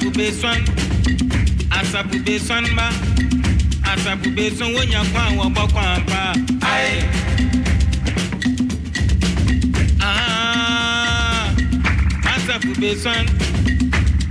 asabube 0.00 0.32
swan 0.32 0.64
asabube 1.70 2.38
swan 2.40 2.64
ba 2.76 2.88
asabube 3.92 4.50
swan 4.56 4.72
wonya 4.74 5.00
kwan 5.12 5.36
wɔ 5.38 5.46
bɔ 5.54 5.64
kwan 5.72 6.00
pa. 6.08 6.22
ayi. 6.72 7.04
Ah. 10.00 11.52
asabube 12.32 12.90
swan 13.02 13.26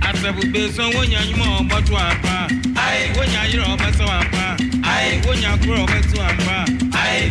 asabube 0.08 0.62
swan 0.74 0.90
wonya 0.94 1.20
nyuma 1.28 1.46
ɔbɔ 1.62 1.78
to 1.86 1.94
apa. 1.96 2.34
ayi. 2.74 3.14
wonya 3.16 3.40
yɛrɛ 3.52 3.64
ɔbɛ 3.74 3.88
sɛ 3.98 4.04
wa 4.10 4.20
pa. 4.32 4.44
ayi. 4.90 5.20
wonya 5.26 5.50
kura 5.62 5.78
ɔbɛ 5.86 5.98
to 6.10 6.20
apa. 6.20 6.56
ayi. 6.98 7.30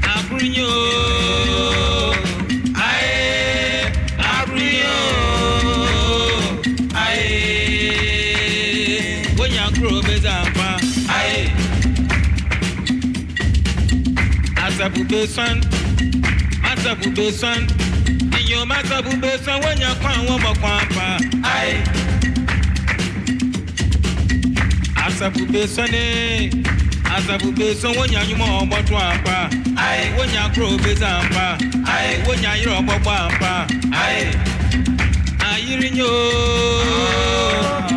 akuru 0.00 0.48
nyo. 0.54 1.95
bùbẹ 14.96 15.26
sán 15.26 15.60
má 16.62 16.74
sọ 16.84 16.94
bùbẹ 16.94 17.30
sán 17.40 17.66
èèyàn 18.38 18.68
má 18.68 18.82
sọ 18.90 18.96
bùbẹ 19.02 19.30
sán 19.46 19.60
wọ́n 19.62 19.80
yàn 19.82 19.94
kọ́ 20.02 20.10
àwọn 20.16 20.28
ọmọ 20.36 20.52
kan 20.62 20.78
àpà. 20.82 21.06
àṣà 25.06 25.26
bùbẹ 25.34 25.66
sán 25.74 25.88
ni 25.92 26.04
àṣà 27.16 27.34
bùbẹ 27.42 27.66
sán 27.82 27.92
wọ́n 27.96 28.12
yàn 28.14 28.24
yúmọ̀ 28.30 28.48
ọmọ 28.62 28.76
tún 28.88 28.98
àpà 29.12 29.36
wọ́n 30.16 30.28
yàn 30.34 30.48
kúrò 30.54 30.68
bẹ́sẹ̀ 30.84 31.10
àpà 31.20 31.44
wọ́n 32.26 32.38
yàn 32.44 32.56
yúrọ̀ 32.62 32.80
gbọ́gbọ́ 32.86 33.14
àpà. 33.28 33.52
ayírí 35.50 35.90
ni 35.90 36.02
ooo. 36.02 37.95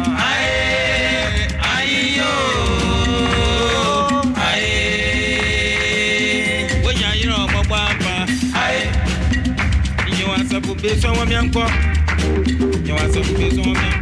besoin, 10.82 11.14
on 11.22 11.26
vient 11.26 11.50
quoi. 11.50 11.68
Y'a 12.86 12.96
un 12.96 13.08
besoin, 13.08 13.68
on 13.68 13.74
vient 13.74 13.99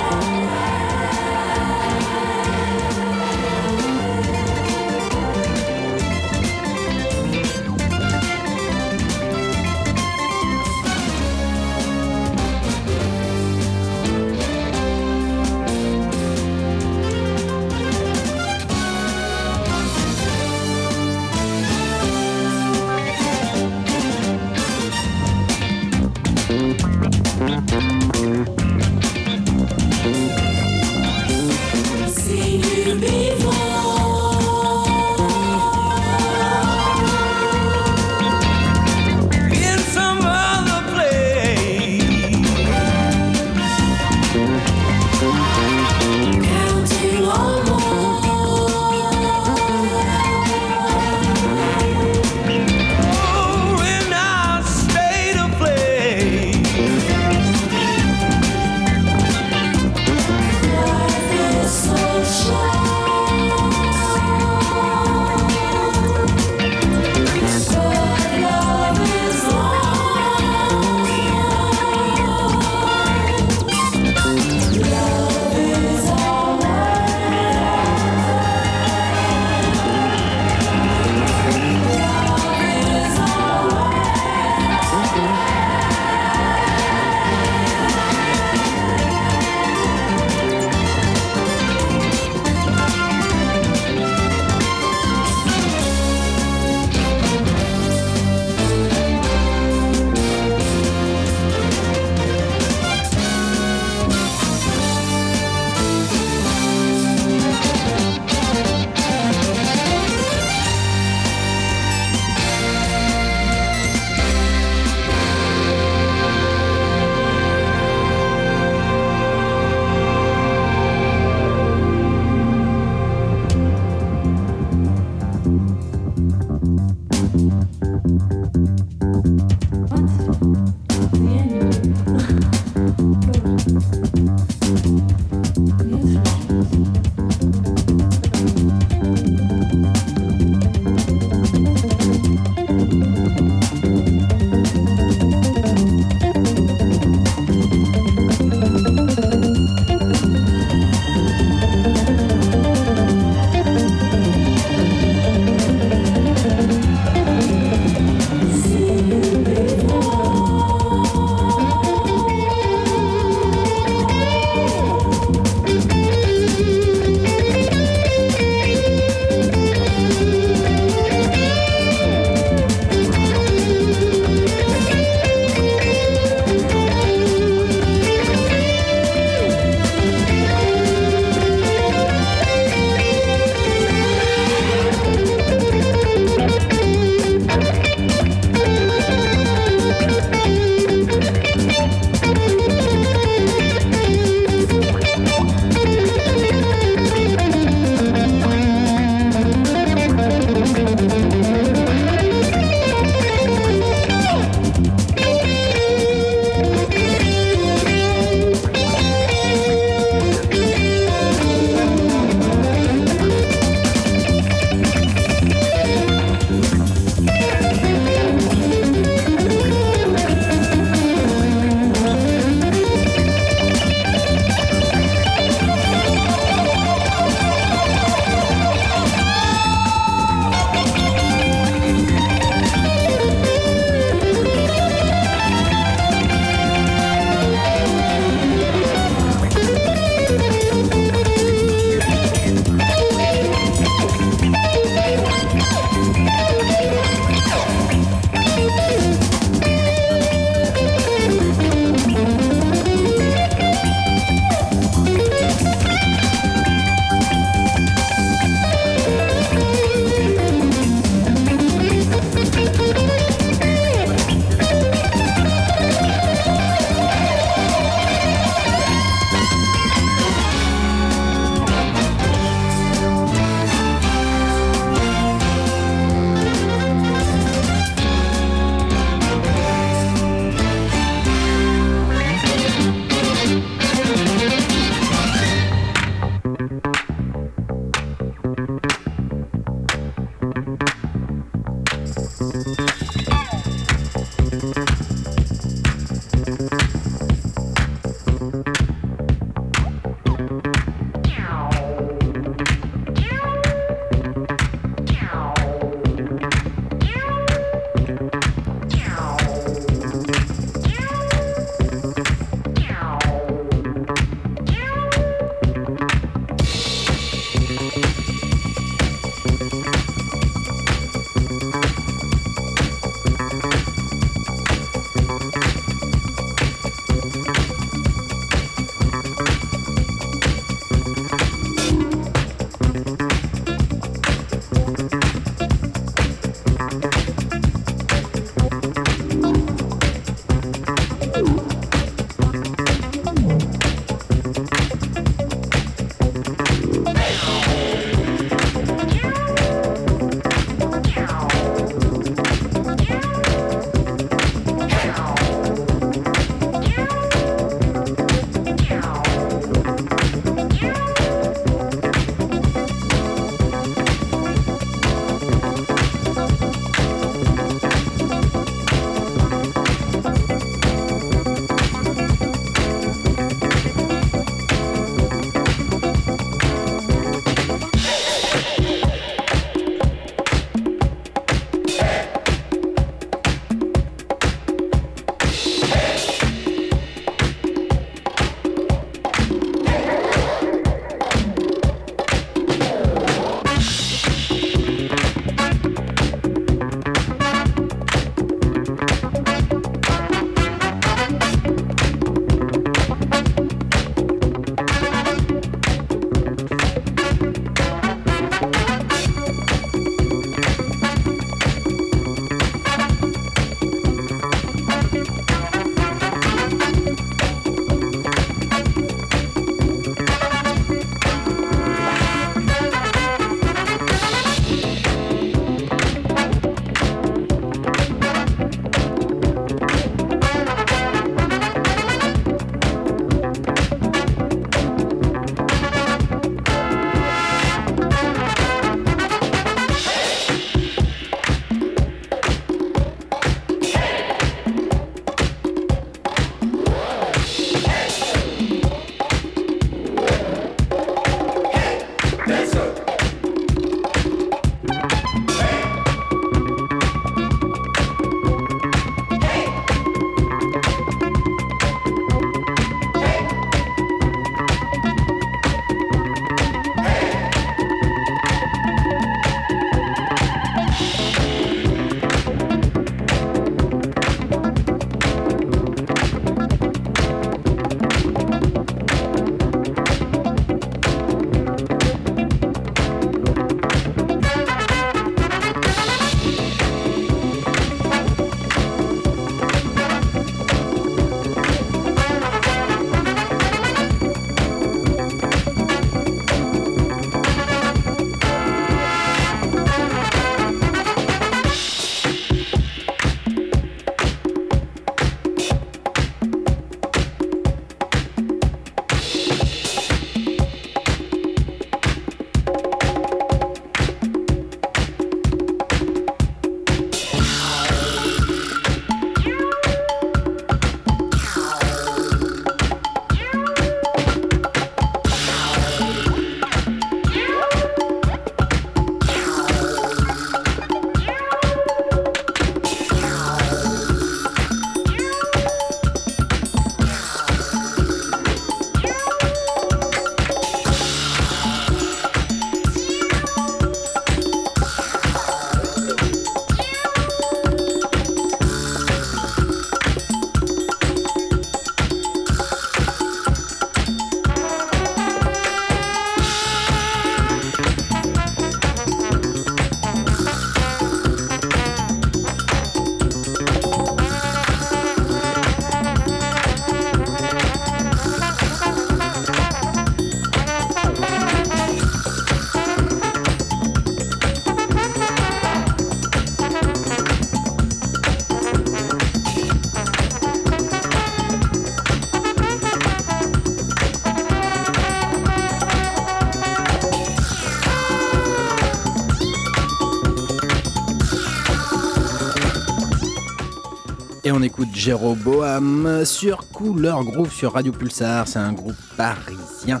on 594.62 594.64
écoute 594.64 594.94
Jérôme 594.94 595.38
Boham 595.38 596.24
sur 596.24 596.68
Couleur 596.68 597.24
Groove 597.24 597.52
sur 597.52 597.72
Radio 597.72 597.90
Pulsar. 597.90 598.46
C'est 598.46 598.60
un 598.60 598.72
groupe 598.72 598.94
parisien 599.16 600.00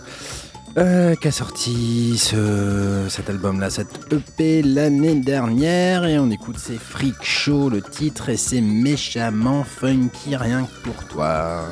euh, 0.78 1.16
qui 1.16 1.26
a 1.26 1.32
sorti 1.32 2.16
cet 3.08 3.28
album-là, 3.28 3.70
cette 3.70 4.12
EP 4.12 4.62
l'année 4.62 5.16
dernière. 5.16 6.04
Et 6.04 6.16
on 6.20 6.30
écoute 6.30 6.58
C'est 6.58 6.78
Freak 6.78 7.16
Show, 7.22 7.70
le 7.70 7.82
titre, 7.82 8.28
et 8.28 8.36
c'est 8.36 8.60
méchamment 8.60 9.64
funky 9.64 10.36
rien 10.36 10.62
que 10.62 10.88
pour 10.88 11.04
toi. 11.08 11.64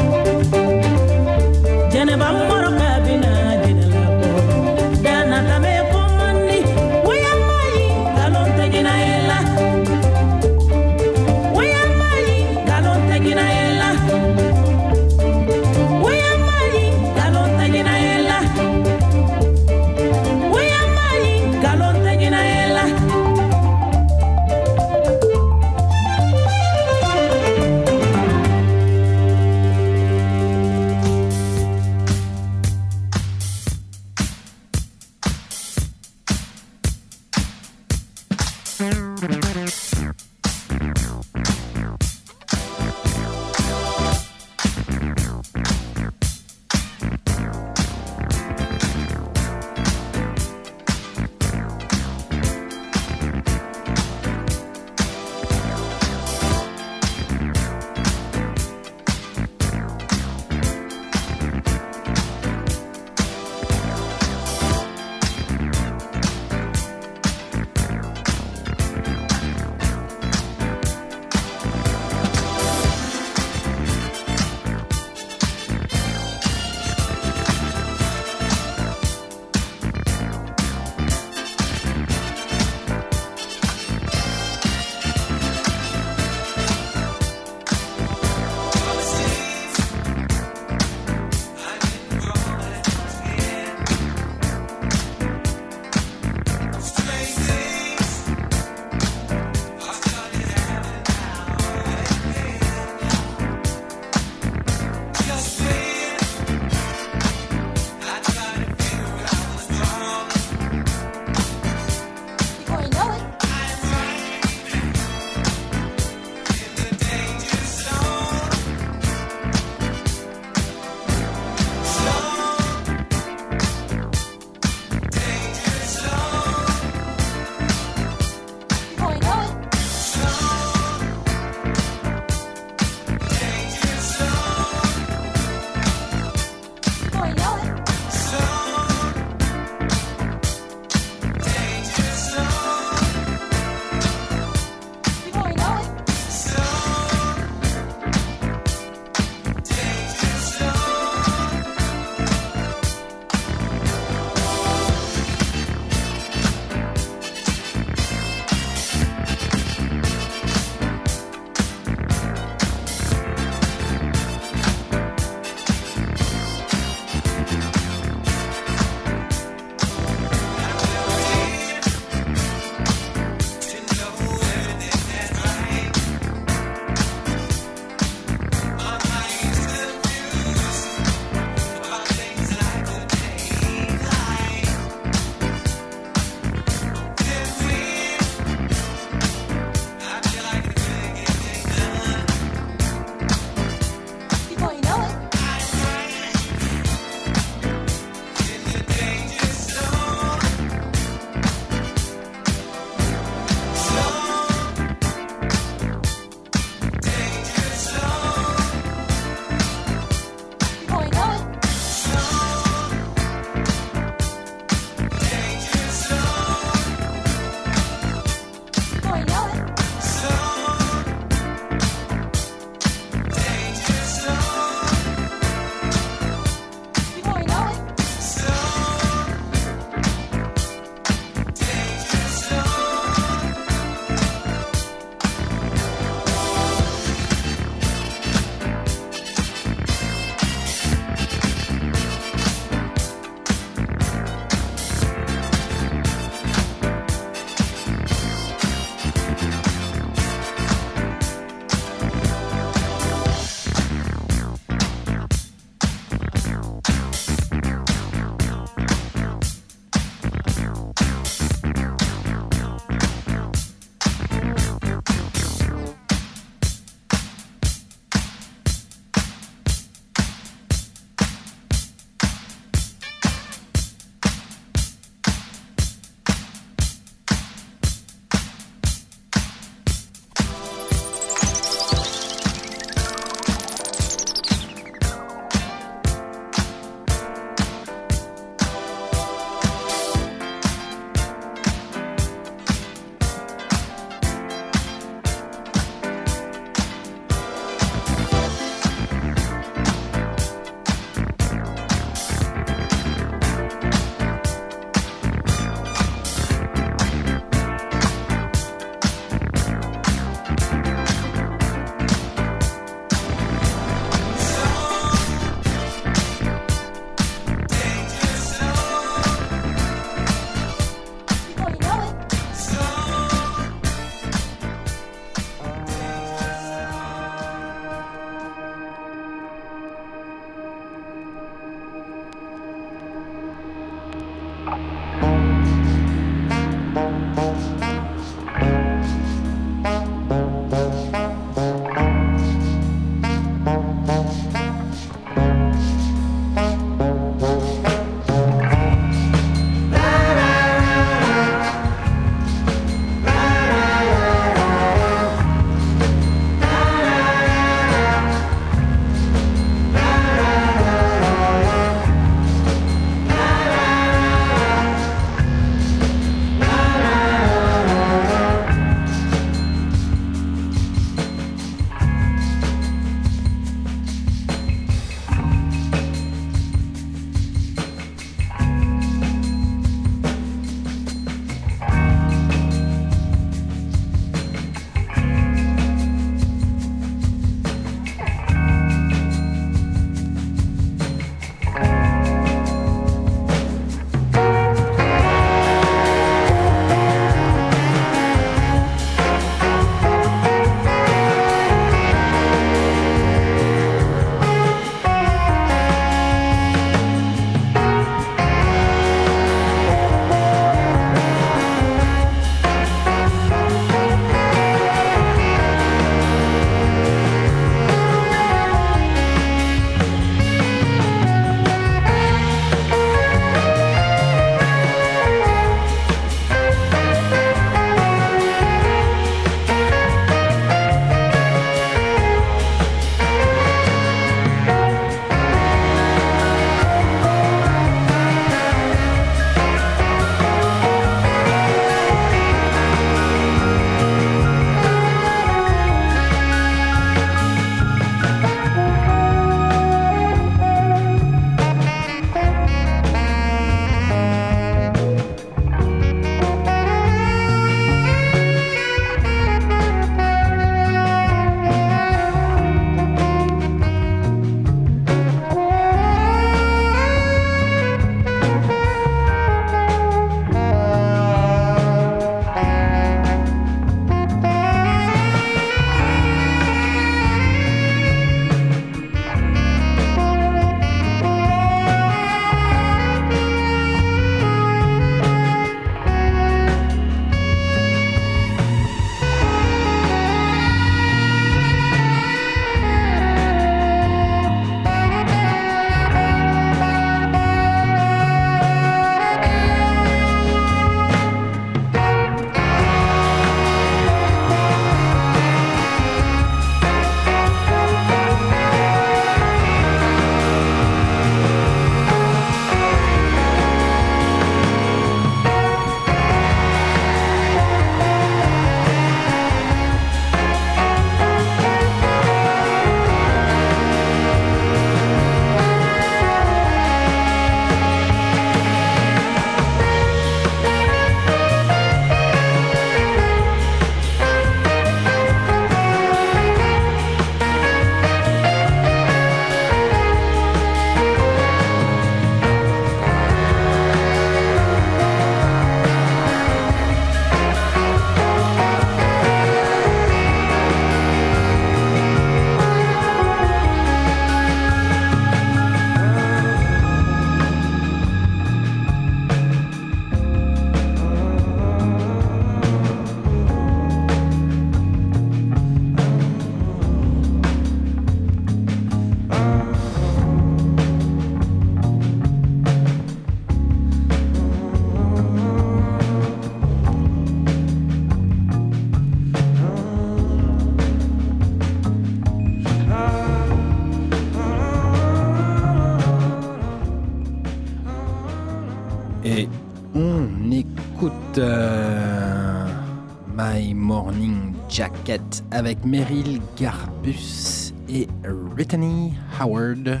Avec 595.54 595.84
Meryl 595.84 596.40
Garbus 596.60 597.72
et 597.88 598.08
Brittany 598.54 599.14
Howard 599.40 600.00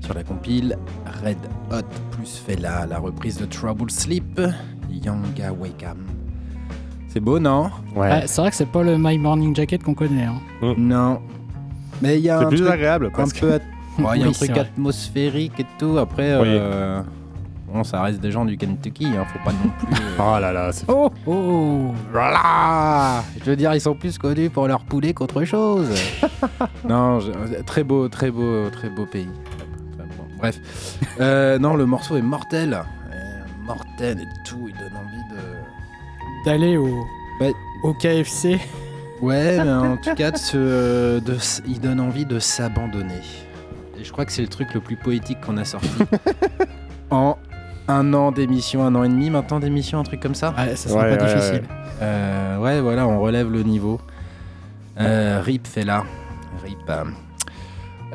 sur 0.00 0.14
la 0.14 0.24
compile 0.24 0.76
Red 1.24 1.38
Hot 1.70 1.82
plus 2.10 2.42
Fela, 2.44 2.86
la 2.86 2.98
reprise 2.98 3.36
de 3.38 3.44
Trouble 3.46 3.90
Sleep, 3.90 4.40
Yanga 4.90 5.52
Wakam. 5.52 5.98
C'est 7.08 7.20
beau, 7.20 7.38
non? 7.38 7.70
Ouais, 7.94 8.22
c'est 8.26 8.40
vrai 8.40 8.50
que 8.50 8.56
c'est 8.56 8.66
pas 8.70 8.82
le 8.82 8.96
My 8.98 9.18
Morning 9.18 9.54
Jacket 9.54 9.82
qu'on 9.82 9.94
connaît. 9.94 10.24
hein. 10.24 10.74
Non. 10.76 11.20
Mais 12.00 12.18
il 12.18 12.24
y 12.24 12.30
a 12.30 12.38
C'est 12.40 12.44
un 12.46 12.48
plus 12.48 12.58
truc 12.58 12.70
agréable, 12.72 13.06
un 13.06 13.16
parce 13.16 13.32
peu. 13.34 13.52
at- 13.54 13.60
Ouais, 13.98 14.16
Il 14.16 14.20
y 14.20 14.24
a 14.24 14.26
Oui, 14.26 14.30
un 14.30 14.32
truc 14.32 14.56
atmosphérique 14.56 15.60
et 15.60 15.66
tout. 15.78 15.98
Après, 15.98 16.34
Oui. 16.40 16.48
euh, 16.48 17.02
bon, 17.72 17.84
ça 17.84 18.02
reste 18.02 18.20
des 18.20 18.30
gens 18.30 18.44
du 18.44 18.56
Kentucky. 18.56 19.06
Hein, 19.06 19.24
faut 19.32 19.38
pas 19.44 19.52
non 19.52 19.70
plus. 19.78 19.94
euh, 19.94 20.16
Oh 20.18 20.38
là 20.40 20.52
là, 20.52 20.72
c'est 20.72 20.84
Oh 20.88 21.10
oh 21.26 21.92
Voilà 22.10 23.22
Je 23.40 23.44
veux 23.50 23.56
dire, 23.56 23.74
ils 23.74 23.80
sont 23.80 23.94
plus 23.94 24.18
connus 24.18 24.50
pour 24.50 24.66
leur 24.68 24.84
poulet 24.84 25.12
qu'autre 25.14 25.44
chose. 25.44 25.88
non, 26.88 27.20
je- 27.20 27.62
très 27.62 27.84
beau, 27.84 28.08
très 28.08 28.30
beau, 28.30 28.68
très 28.70 28.88
beau 28.90 29.06
pays. 29.06 29.28
Bref, 30.38 30.58
Euh, 31.20 31.58
non, 31.58 31.74
le 31.76 31.86
morceau 31.86 32.16
est 32.16 32.22
mortel, 32.22 32.74
Euh, 33.12 33.14
mortel 33.64 34.18
et 34.20 34.48
tout. 34.48 34.68
Il 34.68 34.74
donne 34.76 34.96
envie 34.96 35.34
de. 35.34 35.40
D'aller 36.44 36.76
au, 36.76 37.04
au 37.84 37.94
KFC. 37.94 38.58
Ouais, 39.20 39.58
mais 39.64 39.70
en 39.70 39.96
tout 39.98 40.14
cas, 40.16 40.32
de 40.32 41.20
de 41.20 41.36
il 41.68 41.80
donne 41.80 42.00
envie 42.00 42.26
de 42.26 42.40
s'abandonner. 42.40 43.20
Et 43.96 44.02
je 44.02 44.10
crois 44.10 44.24
que 44.24 44.32
c'est 44.32 44.42
le 44.42 44.48
truc 44.48 44.74
le 44.74 44.80
plus 44.80 44.96
poétique 44.96 45.40
qu'on 45.40 45.56
a 45.58 45.64
sorti 45.64 45.88
en 47.10 47.36
un 47.92 48.12
an 48.14 48.32
d'émission, 48.32 48.84
un 48.84 48.94
an 48.94 49.04
et 49.04 49.08
demi 49.08 49.30
maintenant 49.30 49.60
d'émission, 49.60 49.98
un 49.98 50.02
truc 50.04 50.20
comme 50.20 50.34
ça. 50.34 50.54
Ouais, 50.58 50.74
ça 50.76 50.88
sera 50.88 51.02
Ouais, 51.04 51.16
pas 51.16 51.24
ouais, 51.24 51.34
difficile. 51.34 51.62
Euh, 52.00 52.58
ouais, 52.58 52.80
voilà, 52.80 53.06
on 53.06 53.20
relève 53.20 53.50
le 53.50 53.62
niveau. 53.62 54.00
Euh, 55.00 55.40
Rip 55.42 55.66
fait 55.66 55.84
là. 55.84 56.04
Rip. 56.64 56.78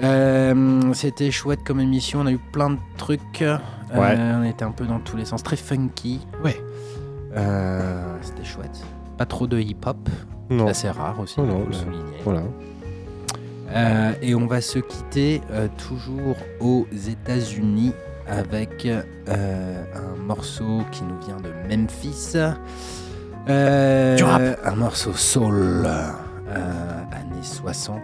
euh. 0.03 0.93
C'était 0.93 1.31
chouette 1.31 1.63
comme 1.65 1.79
émission, 1.79 2.19
on 2.21 2.25
a 2.27 2.31
eu 2.31 2.39
plein 2.51 2.71
de 2.71 2.77
trucs. 2.97 3.41
Euh, 3.41 3.57
Ouais. 3.95 4.17
on 4.17 4.43
était 4.43 4.65
un 4.65 4.71
peu 4.71 4.85
dans 4.85 4.99
tous 4.99 5.15
les 5.15 5.23
sens, 5.25 5.41
très 5.43 5.55
funky. 5.55 6.19
Ouais. 6.43 6.61
Euh, 7.35 8.03
C'était 8.21 8.43
chouette. 8.43 8.83
Pas 9.17 9.25
trop 9.25 9.47
de 9.47 9.57
hip-hop, 9.59 10.09
Non. 10.49 10.67
assez 10.67 10.89
rare 10.89 11.17
aussi, 11.19 11.35
Oh 11.37 11.45
non, 11.45 11.63
le 11.65 11.71
souligner. 11.73 12.03
Voilà. 12.25 12.41
Euh, 13.71 14.11
et 14.21 14.35
on 14.35 14.45
va 14.45 14.59
se 14.61 14.79
quitter 14.79 15.41
euh, 15.51 15.67
toujours 15.77 16.35
aux 16.59 16.85
États-Unis 17.09 17.93
avec 18.27 18.85
euh, 18.85 19.83
un 19.95 20.15
morceau 20.21 20.81
qui 20.91 21.03
nous 21.03 21.17
vient 21.25 21.37
de 21.37 21.51
Memphis. 21.69 22.33
Euh, 23.49 24.15
Du 24.15 24.23
rap. 24.23 24.41
Un 24.65 24.75
morceau 24.75 25.13
soul, 25.13 25.85
euh, 25.85 26.09
années 27.11 27.41
60. 27.43 28.01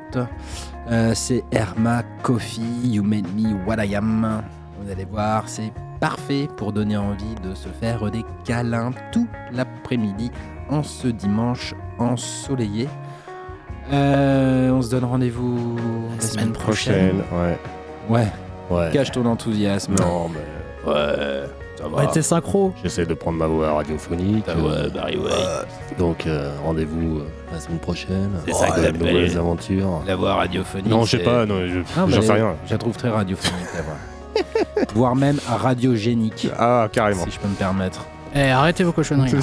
Euh, 0.90 1.12
c'est 1.16 1.44
Herma 1.52 2.04
Coffee, 2.22 2.62
You 2.86 3.04
Made 3.04 3.28
Me 3.36 3.54
What 3.66 3.84
I 3.86 3.96
Am. 3.96 4.42
Vous 4.82 4.92
allez 4.92 5.06
voir, 5.06 5.44
c'est 5.48 5.72
parfait 6.00 6.48
pour 6.58 6.74
donner 6.74 6.98
envie 6.98 7.36
de 7.44 7.54
se 7.56 7.70
faire 7.70 8.10
des 8.12 8.24
câlins 8.46 8.92
tout 9.12 9.28
l'après-midi 9.54 10.32
en 10.70 10.84
ce 10.84 11.08
dimanche 11.08 11.74
ensoleillé. 12.00 12.88
Euh, 13.92 14.72
on 14.72 14.82
se 14.82 14.90
donne 14.92 15.04
rendez-vous 15.06 15.76
la 16.16 16.22
semaine 16.22 16.52
prochaine. 16.54 17.18
ouais. 17.34 17.58
Ouais, 18.10 18.28
Ouais. 18.70 18.90
cache 18.94 19.12
ton 19.12 19.26
enthousiasme. 19.26 19.96
Non, 19.96 20.30
mais. 20.30 20.90
Ouais. 20.92 21.44
Ça 21.78 21.88
va. 21.88 21.98
Ouais, 21.98 22.08
t'es 22.14 22.22
synchro. 22.22 22.74
J'essaie 22.84 23.06
de 23.06 23.14
prendre 23.14 23.38
ma 23.38 23.48
voix 23.48 23.74
radiophonique. 23.74 24.46
Ta 24.46 24.54
voix, 24.54 24.88
Barry 24.94 25.18
White. 25.18 25.98
Donc, 25.98 26.26
euh, 26.28 26.52
rendez-vous 26.64 27.20
euh, 27.20 27.28
la 27.52 27.60
semaine 27.60 27.80
prochaine. 27.80 28.32
C'est 28.46 28.54
ça 28.54 28.70
que 28.70 28.80
de 28.80 28.86
t'appelles 28.86 29.00
nouvelles 29.14 29.38
aventures. 29.38 30.02
La 30.08 30.16
voix 30.16 30.36
radiophonique. 30.36 30.88
Non, 30.88 31.04
je 31.04 31.12
sais 31.12 31.18
c'est- 31.18 31.24
pas, 31.24 31.46
non, 31.46 31.62
je 31.68 31.80
j'en 31.96 32.08
mais 32.08 32.22
sais 32.22 32.32
rien. 32.34 32.54
Je 32.68 32.72
la 32.72 32.78
trouve 32.78 32.96
très 32.96 33.10
radiophonique, 33.10 33.66
la 33.76 33.82
voix. 33.82 34.86
Voire 34.96 35.16
même 35.16 35.40
radiogénique, 35.48 36.48
Ah, 36.58 36.88
carrément. 36.92 37.24
si 37.26 37.32
je 37.32 37.40
peux 37.40 37.48
me 37.48 37.56
permettre. 37.56 38.06
Eh, 38.36 38.50
arrêtez 38.50 38.84
vos 38.84 38.92
cochonneries. 38.92 39.34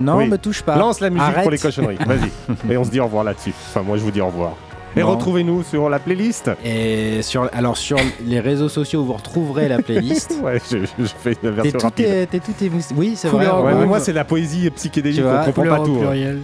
Non, 0.00 0.16
Oui. 0.18 0.28
me 0.28 0.38
touche 0.38 0.62
pas. 0.62 0.76
Lance 0.76 1.00
la 1.00 1.10
musique 1.10 1.24
Arrête. 1.24 1.42
pour 1.42 1.50
les 1.50 1.58
cochonneries. 1.58 1.98
Vas-y. 2.06 2.30
Et 2.72 2.76
on 2.76 2.84
se 2.84 2.90
dit 2.90 3.00
au 3.00 3.04
revoir 3.06 3.24
là-dessus. 3.24 3.52
Enfin, 3.68 3.82
moi, 3.82 3.96
je 3.96 4.02
vous 4.02 4.10
dis 4.12 4.20
au 4.20 4.26
revoir. 4.26 4.52
Et 4.96 5.02
retrouvez-nous 5.02 5.62
sur 5.62 5.88
la 5.88 5.98
playlist. 6.00 6.50
Et 6.64 7.22
sur, 7.22 7.48
alors 7.52 7.76
sur 7.76 7.98
les 8.24 8.40
réseaux 8.40 8.68
sociaux, 8.68 9.04
vous 9.04 9.12
retrouverez 9.12 9.68
la 9.68 9.80
playlist. 9.80 10.34
Ouais, 10.42 10.60
je, 10.70 10.78
je 10.78 11.04
fais 11.06 11.36
une 11.42 11.50
version 11.50 11.78
rapide. 11.80 12.28
t'es 12.30 12.40
tout 12.40 12.52
émoussé. 12.62 12.94
Oui, 12.96 13.12
c'est 13.16 13.28
vrai. 13.28 13.46
Ouais, 13.48 13.86
moi, 13.86 14.00
c'est 14.00 14.12
la 14.12 14.24
poésie 14.24 14.68
psychédélique. 14.70 15.20
Vois, 15.22 15.40
on 15.42 15.44
comprend 15.44 15.62
pas 15.64 15.80
au 15.80 15.86
tout. 15.86 15.94
hein. 15.96 16.00
pluriel. 16.00 16.38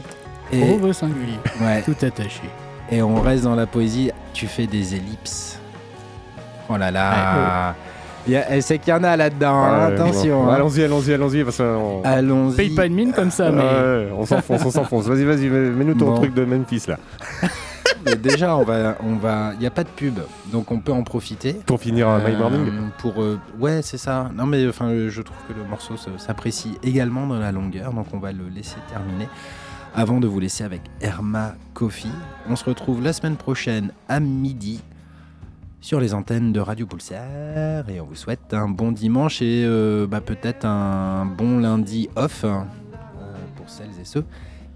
Et, 0.52 0.62
Au 0.80 0.92
singulier. 0.92 1.38
ouais, 1.62 1.82
Tout 1.82 1.96
attaché. 2.04 2.42
et 2.92 3.02
on 3.02 3.20
reste 3.20 3.44
dans 3.44 3.54
la 3.56 3.66
poésie. 3.66 4.10
Tu 4.32 4.46
fais 4.46 4.66
des 4.66 4.94
ellipses. 4.94 5.58
Oh 6.68 6.76
là 6.76 6.90
là. 6.90 7.74
Il 8.26 8.32
y 8.32 8.36
a- 8.36 8.48
Elle 8.50 8.62
sait 8.62 8.78
qu'il 8.78 8.90
y 8.92 8.96
en 8.96 9.02
a 9.04 9.16
là-dedans. 9.16 9.54
hein, 9.54 9.88
Ouais, 9.88 9.94
attention. 9.94 10.44
bon. 10.44 10.50
hein. 10.50 10.54
Allons-y, 10.54 10.82
allons-y, 10.84 11.12
allons-y. 11.12 11.44
Parce 11.44 11.56
qu'on 11.58 12.02
Allons-y. 12.04 12.56
Paye 12.56 12.70
pas 12.70 12.88
de 12.88 12.94
mine 12.94 13.12
comme 13.12 13.30
ça, 13.30 13.50
mais. 13.50 13.62
Ouais, 13.62 14.08
on 14.16 14.26
s'enfonce, 14.26 14.64
on 14.64 14.70
s'enfonce. 14.70 15.06
Vas-y, 15.06 15.24
vas-y, 15.24 15.48
mets- 15.48 15.70
mets-nous 15.70 15.94
ton 15.94 16.06
Bon. 16.06 16.14
truc 16.16 16.34
de 16.34 16.44
Memphis 16.44 16.84
là. 16.88 16.98
Mais 18.04 18.16
déjà, 18.16 18.56
on 18.56 18.64
va, 18.64 18.96
on 19.00 19.16
va. 19.16 19.52
Il 19.54 19.60
n'y 19.60 19.66
a 19.66 19.70
pas 19.70 19.84
de 19.84 19.88
pub, 19.88 20.18
donc 20.52 20.70
on 20.70 20.80
peut 20.80 20.92
en 20.92 21.02
profiter. 21.02 21.54
Pour 21.66 21.80
finir 21.80 22.08
un 22.08 22.18
My 22.18 22.34
Euh, 22.34 22.38
Morning. 22.38 22.70
Pour 22.98 23.22
euh, 23.22 23.38
ouais, 23.58 23.82
c'est 23.82 23.98
ça. 23.98 24.30
Non 24.34 24.46
mais 24.46 24.66
enfin, 24.68 24.88
euh, 24.88 25.08
je 25.10 25.22
trouve 25.22 25.36
que 25.48 25.52
le 25.52 25.64
morceau 25.64 25.94
s'apprécie 26.18 26.76
également 26.82 27.26
dans 27.26 27.38
la 27.38 27.52
longueur, 27.52 27.92
donc 27.92 28.06
on 28.12 28.18
va 28.18 28.32
le 28.32 28.48
laisser 28.48 28.76
terminer 28.90 29.28
avant 29.94 30.18
de 30.20 30.26
vous 30.26 30.40
laisser 30.40 30.64
avec 30.64 30.82
Herma 31.00 31.54
Coffee. 31.72 32.08
On 32.48 32.56
se 32.56 32.64
retrouve 32.64 33.02
la 33.02 33.12
semaine 33.12 33.36
prochaine 33.36 33.92
à 34.08 34.20
midi 34.20 34.82
sur 35.80 36.00
les 36.00 36.14
antennes 36.14 36.52
de 36.52 36.60
Radio 36.60 36.86
Pulsar 36.86 37.88
et 37.88 38.00
on 38.00 38.06
vous 38.06 38.14
souhaite 38.14 38.52
un 38.54 38.68
bon 38.68 38.90
dimanche 38.90 39.40
et 39.42 39.62
euh, 39.64 40.06
bah, 40.06 40.20
peut-être 40.20 40.64
un 40.64 41.26
bon 41.26 41.60
lundi 41.60 42.08
off 42.16 42.44
euh, 42.44 42.58
pour 43.56 43.68
celles 43.68 43.90
et 44.00 44.04
ceux 44.04 44.24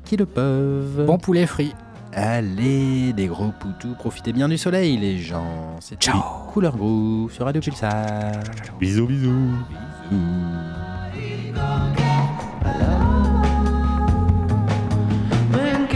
qui 0.05 0.17
le 0.17 0.27
peuvent. 0.27 1.05
Bon 1.07 1.19
poulet 1.19 1.47
frit. 1.47 1.75
Allez, 2.13 3.13
les 3.17 3.27
gros 3.27 3.53
poutous, 3.59 3.95
profitez 3.95 4.33
bien 4.33 4.49
du 4.49 4.59
soleil, 4.59 4.97
les 4.97 5.19
gens. 5.19 5.77
C'est 5.81 6.01
Ciao. 6.01 6.21
Couleur 6.53 6.77
Groove 6.77 7.33
sur 7.33 7.45
Radio 7.45 7.61
Pulsar. 7.61 8.33
Bisous, 8.81 9.07
bisous. 9.07 9.53
When 15.51 15.87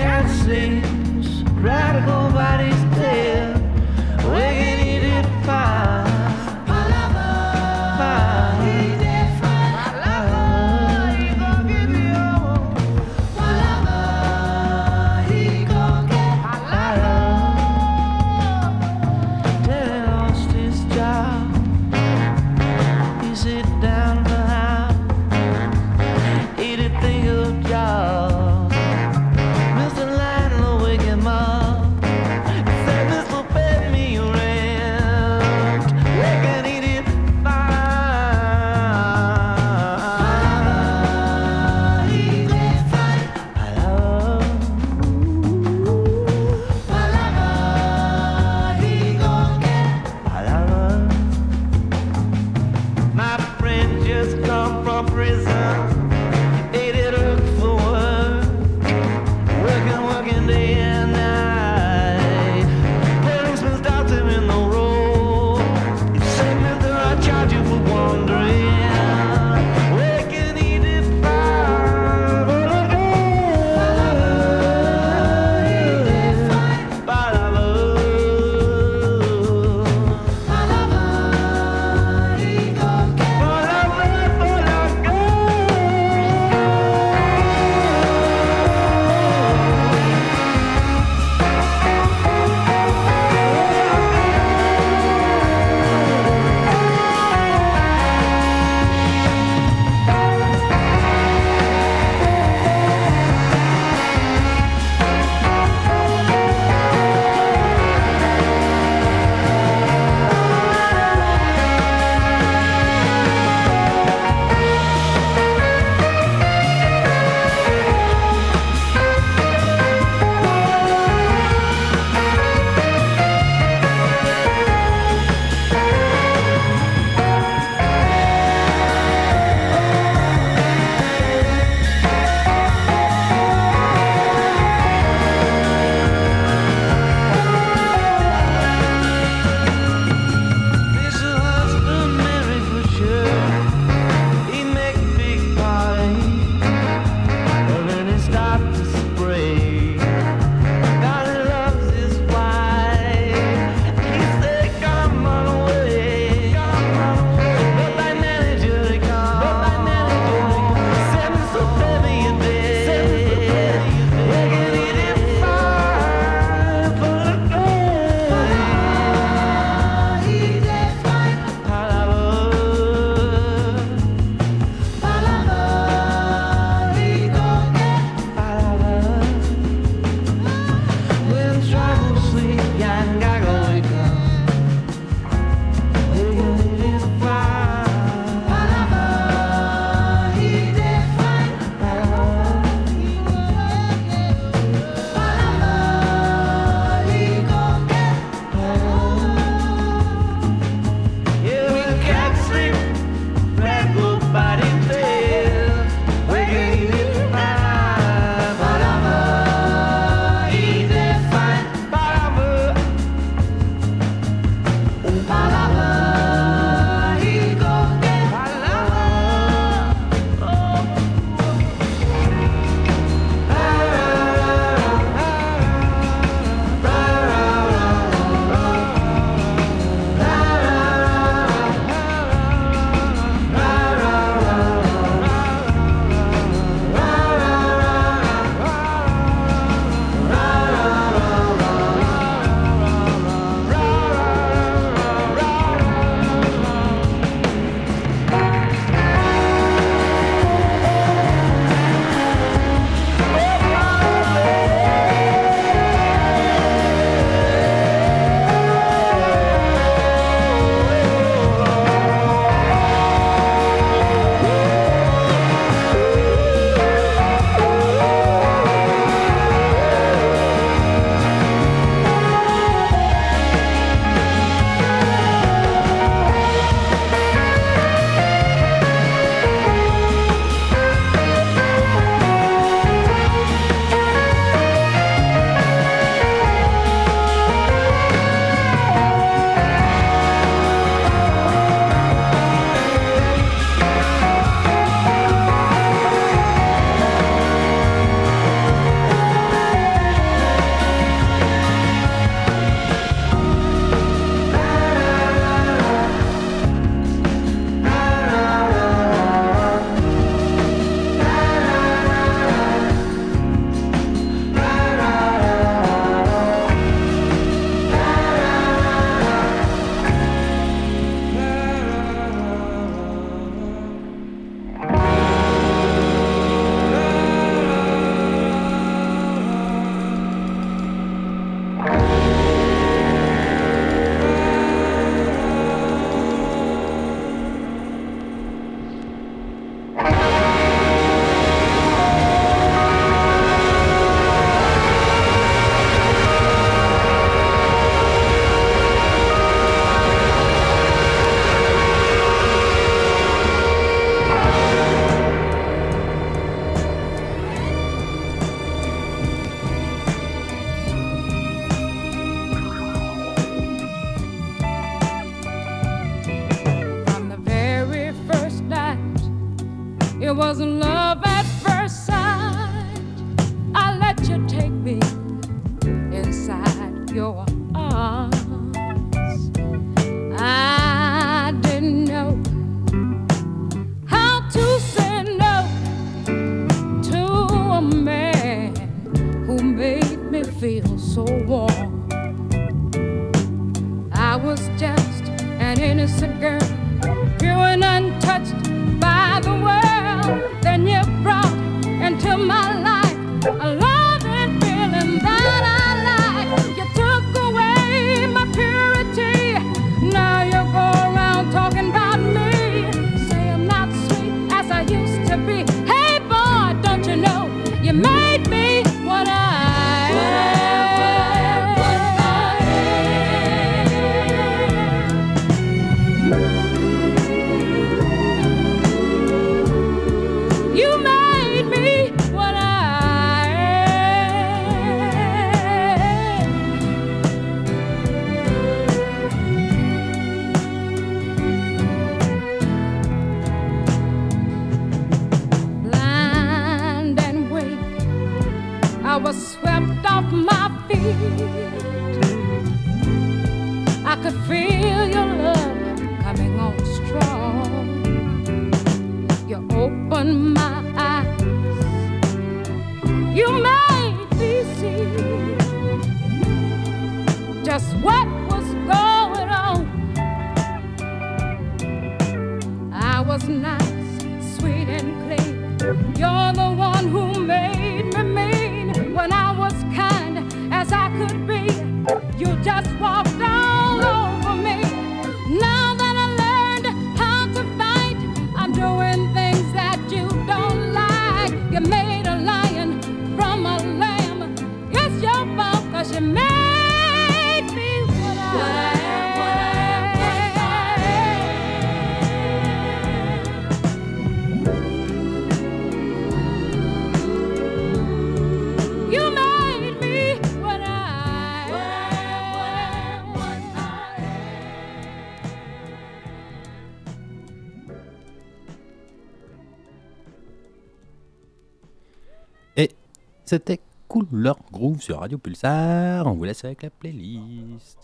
C'était 523.53 523.81
Cool 524.09 524.25
leur 524.33 524.57
groove 524.73 525.03
sur 525.03 525.19
Radio 525.19 525.37
Pulsar. 525.37 526.27
On 526.27 526.33
vous 526.33 526.45
laisse 526.45 526.65
avec 526.65 526.83
la 526.85 526.89
playlist. 526.89 527.99